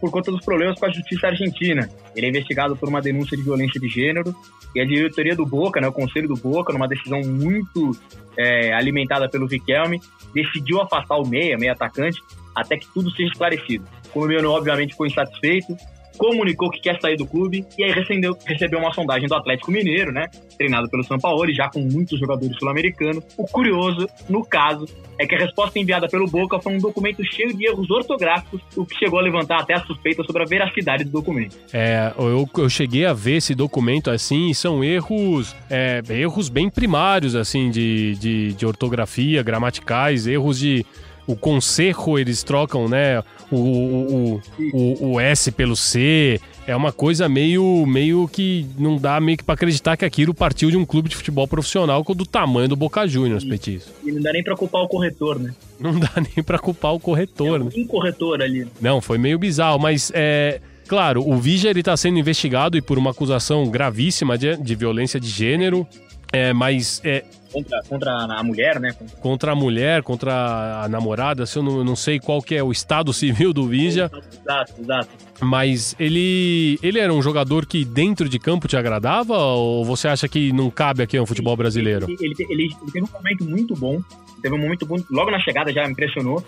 por 0.00 0.10
conta 0.10 0.30
dos 0.30 0.44
problemas 0.44 0.78
com 0.78 0.86
a 0.86 0.90
justiça 0.90 1.28
argentina. 1.28 1.88
Ele 2.14 2.26
é 2.26 2.28
investigado 2.28 2.76
por 2.76 2.88
uma 2.88 3.00
denúncia 3.00 3.36
de 3.36 3.42
violência 3.42 3.80
de 3.80 3.88
gênero 3.88 4.34
e 4.74 4.80
a 4.80 4.84
diretoria 4.84 5.34
do 5.34 5.46
Boca, 5.46 5.80
né, 5.80 5.88
o 5.88 5.92
conselho 5.92 6.28
do 6.28 6.36
Boca, 6.36 6.72
numa 6.72 6.88
decisão 6.88 7.20
muito 7.20 7.90
é, 8.36 8.72
alimentada 8.72 9.28
pelo 9.28 9.46
Riquelme, 9.46 10.00
decidiu 10.34 10.80
afastar 10.80 11.16
o 11.16 11.26
meia, 11.26 11.56
meia 11.56 11.72
atacante, 11.72 12.20
até 12.56 12.76
que 12.76 12.86
tudo 12.92 13.10
seja 13.10 13.28
esclarecido. 13.28 13.84
O 14.06 14.08
colombiano, 14.08 14.50
obviamente, 14.50 14.92
ficou 14.92 15.06
insatisfeito, 15.06 15.76
comunicou 16.16 16.70
que 16.70 16.80
quer 16.80 17.00
sair 17.00 17.16
do 17.16 17.26
clube 17.26 17.64
e 17.78 17.84
aí 17.84 17.92
recebeu, 17.92 18.36
recebeu 18.44 18.78
uma 18.78 18.92
sondagem 18.92 19.28
do 19.28 19.34
Atlético 19.34 19.70
Mineiro, 19.70 20.10
né? 20.12 20.28
Treinado 20.56 20.88
pelo 20.88 21.04
Sampaoli, 21.04 21.54
já 21.54 21.68
com 21.68 21.80
muitos 21.80 22.18
jogadores 22.18 22.56
sul-americanos. 22.58 23.22
O 23.36 23.44
curioso, 23.44 24.08
no 24.28 24.44
caso, 24.44 24.86
é 25.18 25.26
que 25.26 25.34
a 25.34 25.38
resposta 25.38 25.78
enviada 25.78 26.08
pelo 26.08 26.26
Boca 26.26 26.58
foi 26.60 26.74
um 26.74 26.78
documento 26.78 27.22
cheio 27.24 27.54
de 27.54 27.66
erros 27.66 27.90
ortográficos, 27.90 28.60
o 28.76 28.84
que 28.84 28.96
chegou 28.98 29.18
a 29.18 29.22
levantar 29.22 29.60
até 29.60 29.74
a 29.74 29.80
suspeita 29.84 30.22
sobre 30.24 30.42
a 30.42 30.46
veracidade 30.46 31.04
do 31.04 31.10
documento. 31.10 31.56
É, 31.72 32.12
eu, 32.18 32.48
eu 32.56 32.68
cheguei 32.68 33.04
a 33.04 33.12
ver 33.12 33.36
esse 33.36 33.54
documento 33.54 34.10
assim, 34.10 34.50
e 34.50 34.54
são 34.54 34.82
erros, 34.82 35.54
é, 35.70 36.02
erros 36.08 36.48
bem 36.48 36.68
primários, 36.68 37.34
assim, 37.34 37.70
de, 37.70 38.14
de, 38.16 38.52
de 38.54 38.66
ortografia, 38.66 39.42
gramaticais, 39.42 40.26
erros 40.26 40.58
de. 40.58 40.84
O 41.26 41.34
conserro 41.34 42.18
eles 42.18 42.42
trocam, 42.42 42.88
né? 42.88 43.22
O, 43.50 43.56
o, 43.56 44.42
o, 44.72 45.12
o, 45.12 45.20
S 45.20 45.50
pelo 45.50 45.76
C. 45.76 46.40
É 46.66 46.74
uma 46.74 46.92
coisa 46.92 47.28
meio, 47.28 47.84
meio 47.86 48.28
que 48.28 48.66
não 48.76 48.96
dá 48.96 49.20
meio 49.20 49.38
que 49.38 49.44
pra 49.44 49.54
acreditar 49.54 49.96
que 49.96 50.04
aquilo 50.04 50.34
partiu 50.34 50.70
de 50.70 50.76
um 50.76 50.84
clube 50.84 51.08
de 51.08 51.16
futebol 51.16 51.46
profissional 51.46 52.02
do 52.02 52.26
tamanho 52.26 52.68
do 52.68 52.76
Boca 52.76 53.06
Juniors, 53.06 53.44
Petiço. 53.44 53.92
E 54.04 54.10
não 54.10 54.20
dá 54.20 54.32
nem 54.32 54.42
pra 54.42 54.56
culpar 54.56 54.82
o 54.82 54.88
corretor, 54.88 55.38
né? 55.38 55.54
Não 55.78 55.98
dá 55.98 56.12
nem 56.34 56.44
pra 56.44 56.58
culpar 56.58 56.92
o 56.92 57.00
corretor, 57.00 57.62
né? 57.62 57.70
Um 57.76 57.86
corretor 57.86 58.42
ali. 58.42 58.66
Não, 58.80 59.00
foi 59.00 59.18
meio 59.18 59.38
bizarro, 59.38 59.78
mas 59.78 60.10
é. 60.14 60.60
Claro, 60.88 61.28
o 61.28 61.36
Vija 61.36 61.68
ele 61.68 61.82
tá 61.82 61.96
sendo 61.96 62.16
investigado 62.16 62.76
e 62.76 62.80
por 62.80 62.96
uma 62.96 63.10
acusação 63.10 63.68
gravíssima 63.68 64.38
de, 64.38 64.56
de 64.56 64.74
violência 64.76 65.18
de 65.18 65.28
gênero. 65.28 65.84
É, 66.32 66.52
mas 66.52 67.00
é, 67.04 67.24
Contra, 67.52 67.80
contra 67.88 68.12
a 68.12 68.42
mulher, 68.42 68.78
né? 68.80 68.94
Contra 69.20 69.52
a 69.52 69.54
mulher, 69.54 70.02
contra 70.02 70.82
a 70.82 70.88
namorada, 70.88 71.46
se 71.46 71.56
eu 71.58 71.62
não, 71.62 71.82
não 71.82 71.96
sei 71.96 72.18
qual 72.20 72.42
que 72.42 72.54
é 72.54 72.62
o 72.62 72.70
estado 72.70 73.12
civil 73.14 73.52
do 73.52 73.66
Vija, 73.66 74.10
Exato, 74.42 74.72
exato. 74.78 75.08
mas 75.40 75.96
ele 75.98 76.78
ele 76.82 76.98
era 76.98 77.14
um 77.14 77.22
jogador 77.22 77.64
que 77.64 77.84
dentro 77.84 78.28
de 78.28 78.38
campo 78.38 78.68
te 78.68 78.76
agradava 78.76 79.34
ou 79.38 79.84
você 79.84 80.08
acha 80.08 80.28
que 80.28 80.52
não 80.52 80.68
cabe 80.70 81.02
aqui 81.02 81.16
no 81.18 81.24
futebol 81.24 81.56
brasileiro? 81.56 82.04
Ele, 82.10 82.16
ele, 82.20 82.34
ele- 82.50 82.62
ele 82.82 82.92
teve 82.92 83.04
um 83.06 83.10
momento 83.12 83.44
muito 83.44 83.74
bom. 83.74 84.02
Teve 84.42 84.54
um 84.54 84.58
momento 84.58 84.84
bom. 84.84 84.96
Logo 85.10 85.30
na 85.30 85.40
chegada 85.40 85.72
já 85.72 85.84
me 85.86 85.92
impressionou. 85.92 86.44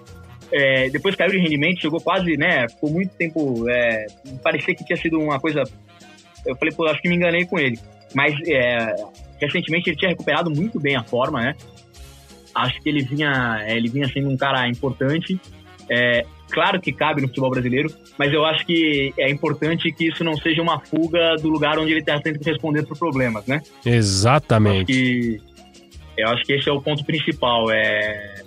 É, 0.53 0.91
depois 0.91 1.15
caiu 1.15 1.31
de 1.31 1.39
rendimento, 1.39 1.81
chegou 1.81 2.01
quase, 2.01 2.37
né? 2.37 2.69
Ficou 2.69 2.91
muito 2.91 3.11
tempo. 3.17 3.65
É, 3.71 4.07
parecia 4.43 4.75
que 4.75 4.85
tinha 4.85 4.97
sido 4.99 5.19
uma 5.19 5.41
coisa. 5.41 5.63
Eu 6.45 6.55
falei, 6.57 6.75
pô, 6.75 6.87
acho 6.87 7.01
que 7.01 7.09
me 7.09 7.15
enganei 7.17 7.47
com 7.47 7.59
ele. 7.59 7.79
Mas 8.15 8.35
é, 8.47 8.95
recentemente 9.41 9.91
ele 9.91 9.97
tinha 9.97 10.11
recuperado 10.11 10.51
muito 10.51 10.79
bem 10.81 10.97
a 10.97 11.05
forma, 11.05 11.41
né? 11.41 11.55
Acho 12.55 12.81
que 12.81 12.89
ele 12.89 13.03
vinha, 13.03 13.63
é, 13.65 13.77
ele 13.77 13.89
vinha 13.89 14.09
sendo 14.09 14.29
um 14.29 14.37
cara 14.37 14.69
importante. 14.69 15.41
É, 15.91 16.25
claro 16.51 16.81
que 16.81 16.93
cabe 16.93 17.23
no 17.23 17.29
futebol 17.29 17.51
brasileiro, 17.51 17.91
mas 18.19 18.33
eu 18.33 18.45
acho 18.45 18.67
que 18.67 19.13
é 19.19 19.31
importante 19.31 19.91
que 19.93 20.09
isso 20.09 20.25
não 20.25 20.37
seja 20.37 20.61
uma 20.61 20.81
fuga 20.81 21.37
do 21.37 21.49
lugar 21.49 21.79
onde 21.79 21.93
ele 21.93 22.01
está 22.01 22.21
tendo 22.21 22.39
que 22.39 22.51
responder 22.51 22.85
por 22.85 22.99
problemas, 22.99 23.47
né? 23.47 23.63
Acho 23.81 23.89
Exatamente. 23.89 24.93
que 24.93 25.41
eu 26.17 26.29
acho 26.29 26.43
que 26.45 26.53
esse 26.55 26.69
é 26.69 26.73
o 26.73 26.81
ponto 26.81 27.05
principal. 27.05 27.71
É 27.71 28.43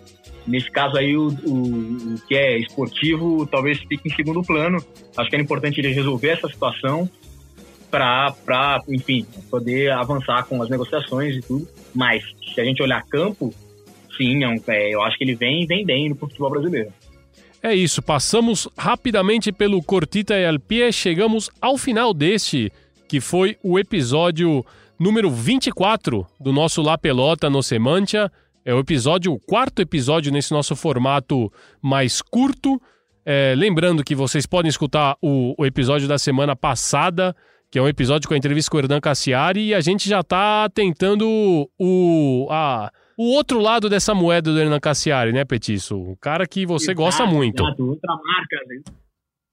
nesse 0.46 0.72
caso 0.72 0.98
aí 0.98 1.16
o, 1.16 1.28
o, 1.28 2.16
o 2.16 2.22
que 2.28 2.36
é 2.36 2.58
esportivo 2.58 3.46
talvez 3.46 3.80
fique 3.80 4.10
em 4.10 4.16
segundo 4.16 4.42
plano. 4.42 4.84
Acho 5.16 5.30
que 5.30 5.36
é 5.36 5.40
importante 5.40 5.80
ele 5.80 5.94
resolver 5.94 6.30
essa 6.30 6.48
situação 6.48 7.10
para, 7.92 8.82
enfim, 8.88 9.26
poder 9.50 9.92
avançar 9.92 10.46
com 10.46 10.62
as 10.64 10.70
negociações 10.70 11.36
e 11.36 11.42
tudo. 11.42 11.68
Mas 11.94 12.24
se 12.54 12.60
a 12.62 12.64
gente 12.64 12.82
olhar 12.82 13.04
campo, 13.04 13.54
sim, 14.18 14.44
é 14.44 14.48
um- 14.48 14.62
é, 14.68 14.96
eu 14.96 15.02
acho 15.04 15.18
que 15.18 15.24
ele 15.24 15.36
vem 15.36 15.66
vem 15.68 15.86
bem 15.86 16.10
no 16.10 16.16
futebol 16.16 16.50
brasileiro. 16.50 16.92
É 17.62 17.76
isso, 17.76 18.02
passamos 18.02 18.68
rapidamente 18.76 19.52
pelo 19.52 19.84
Cortita 19.84 20.34
e 20.36 20.46
Alpie, 20.48 20.92
chegamos 20.92 21.50
ao 21.62 21.78
final 21.78 22.12
deste, 22.12 22.72
que 23.08 23.20
foi 23.22 23.56
o 23.64 23.78
episódio 23.78 24.66
número 25.00 25.30
24 25.30 26.26
do 26.40 26.52
nosso 26.52 26.82
La 26.82 26.98
Pelota 26.98 27.50
no 27.50 27.62
Semantia. 27.62 28.32
É 28.66 28.74
o 28.74 28.80
episódio, 28.80 29.34
o 29.34 29.40
quarto 29.40 29.80
episódio 29.82 30.32
nesse 30.32 30.52
nosso 30.52 30.76
formato 30.76 31.52
mais 31.82 32.22
curto. 32.22 32.82
É, 33.24 33.54
lembrando 33.56 34.04
que 34.04 34.16
vocês 34.16 34.48
podem 34.48 34.70
escutar 34.70 35.16
o, 35.22 35.54
o 35.56 35.66
episódio 35.66 36.08
da 36.08 36.18
semana 36.18 36.56
passada, 36.56 37.36
que 37.72 37.80
é 37.80 37.82
um 37.82 37.88
episódio 37.88 38.28
com 38.28 38.34
a 38.34 38.38
entrevista 38.38 38.70
com 38.70 38.78
o 38.78 38.80
Hernan 38.82 39.00
Cassiari, 39.00 39.68
e 39.68 39.74
a 39.74 39.80
gente 39.80 40.08
já 40.10 40.22
tá 40.22 40.70
tentando 40.70 41.26
o, 41.80 42.48
a, 42.52 42.92
o 43.18 43.34
outro 43.34 43.60
lado 43.62 43.90
dessa 43.90 44.14
moeda 44.14 44.52
do 44.52 44.60
Hernan 44.60 44.80
Cassiari, 44.80 45.32
né, 45.32 45.46
Petiço? 45.46 45.96
O 45.98 46.18
cara 46.18 46.46
que 46.46 46.66
você 46.66 46.94
gosta 46.94 47.24
Exato, 47.24 47.36
muito. 47.36 47.64
exato, 47.64 47.86
outra 47.88 48.14
marca. 48.16 48.58
né? 48.68 48.82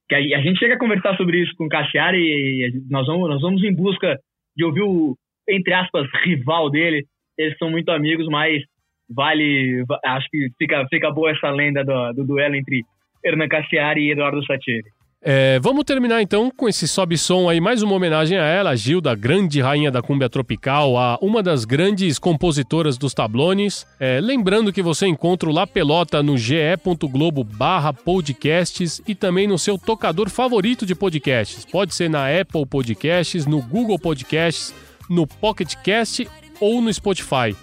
Que 0.08 0.14
a, 0.16 0.38
a 0.38 0.42
gente 0.42 0.58
chega 0.58 0.74
a 0.74 0.78
conversar 0.78 1.16
sobre 1.16 1.40
isso 1.42 1.52
com 1.56 1.66
o 1.66 1.68
Cassiari 1.68 2.18
e 2.18 2.82
nós 2.90 3.06
vamos, 3.06 3.28
nós 3.28 3.40
vamos 3.40 3.62
em 3.62 3.72
busca 3.74 4.18
de 4.56 4.64
ouvir 4.64 4.82
o, 4.82 5.16
entre 5.48 5.72
aspas, 5.74 6.06
rival 6.24 6.70
dele. 6.70 7.06
Eles 7.38 7.56
são 7.58 7.70
muito 7.70 7.90
amigos, 7.90 8.26
mas 8.26 8.60
vale. 9.08 9.84
va- 9.86 10.00
Acho 10.04 10.26
que 10.30 10.48
fica, 10.58 10.84
fica 10.88 11.10
boa 11.12 11.30
essa 11.30 11.50
lenda 11.50 11.84
do, 11.84 12.12
do 12.14 12.24
duelo 12.24 12.56
entre 12.56 12.82
Hernan 13.24 13.46
Cassiari 13.48 14.00
e 14.06 14.10
Eduardo 14.12 14.44
Satieri. 14.44 14.88
É, 15.20 15.58
vamos 15.58 15.84
terminar 15.84 16.22
então 16.22 16.48
com 16.48 16.68
esse 16.68 16.86
sobe-som 16.86 17.48
aí, 17.48 17.60
mais 17.60 17.82
uma 17.82 17.94
homenagem 17.94 18.38
a 18.38 18.44
ela, 18.44 18.70
a 18.70 18.76
Gilda, 18.76 19.16
grande 19.16 19.60
rainha 19.60 19.90
da 19.90 20.00
cúmbia 20.00 20.28
tropical, 20.28 20.96
a 20.96 21.18
uma 21.20 21.42
das 21.42 21.64
grandes 21.64 22.20
compositoras 22.20 22.96
dos 22.96 23.12
tablones. 23.12 23.84
É, 23.98 24.20
lembrando 24.20 24.72
que 24.72 24.80
você 24.80 25.08
encontra 25.08 25.48
o 25.48 25.52
La 25.52 25.66
Pelota 25.66 26.22
no 26.22 26.38
ge.globo 26.38 27.42
barra 27.42 27.92
podcasts 27.92 29.02
e 29.08 29.14
também 29.14 29.48
no 29.48 29.58
seu 29.58 29.76
tocador 29.76 30.30
favorito 30.30 30.86
de 30.86 30.94
podcasts. 30.94 31.64
Pode 31.64 31.94
ser 31.96 32.08
na 32.08 32.28
Apple 32.28 32.64
Podcasts, 32.64 33.44
no 33.44 33.60
Google 33.60 33.98
Podcasts, 33.98 34.72
no 35.10 35.26
Pocket 35.26 35.74
Cast 35.82 36.28
ou 36.60 36.80
no 36.80 36.94
Spotify. 36.94 37.56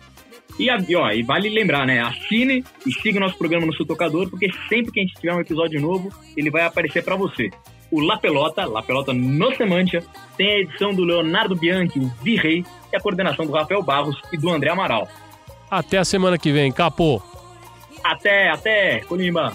E, 0.57 0.69
a- 0.69 0.77
ó, 0.97 1.11
e 1.11 1.21
vale 1.23 1.49
lembrar, 1.49 1.85
né? 1.85 1.99
Assine 2.01 2.63
e 2.85 2.91
siga 2.93 3.17
o 3.17 3.21
nosso 3.21 3.37
programa 3.37 3.65
no 3.65 3.73
seu 3.75 3.85
tocador, 3.85 4.29
porque 4.29 4.49
sempre 4.69 4.91
que 4.91 4.99
a 4.99 5.03
gente 5.03 5.15
tiver 5.15 5.33
um 5.33 5.39
episódio 5.41 5.81
novo, 5.81 6.09
ele 6.37 6.49
vai 6.49 6.63
aparecer 6.63 7.03
para 7.03 7.15
você. 7.15 7.49
O 7.91 7.99
La 7.99 8.17
Pelota, 8.17 8.65
La 8.65 8.81
Pelota 8.81 9.13
no 9.13 9.53
Semantia, 9.55 10.03
tem 10.37 10.47
a 10.51 10.59
edição 10.59 10.93
do 10.93 11.03
Leonardo 11.03 11.55
Bianchi, 11.55 11.99
o 11.99 12.07
Virrei, 12.23 12.65
e 12.91 12.95
a 12.95 12.99
coordenação 12.99 13.45
do 13.45 13.51
Rafael 13.53 13.83
Barros 13.83 14.19
e 14.33 14.37
do 14.37 14.49
André 14.49 14.69
Amaral. 14.71 15.07
Até 15.69 15.97
a 15.97 16.05
semana 16.05 16.37
que 16.37 16.51
vem, 16.51 16.71
Capô! 16.71 17.21
Até, 18.03 18.49
até, 18.49 18.99
Colimba! 19.01 19.51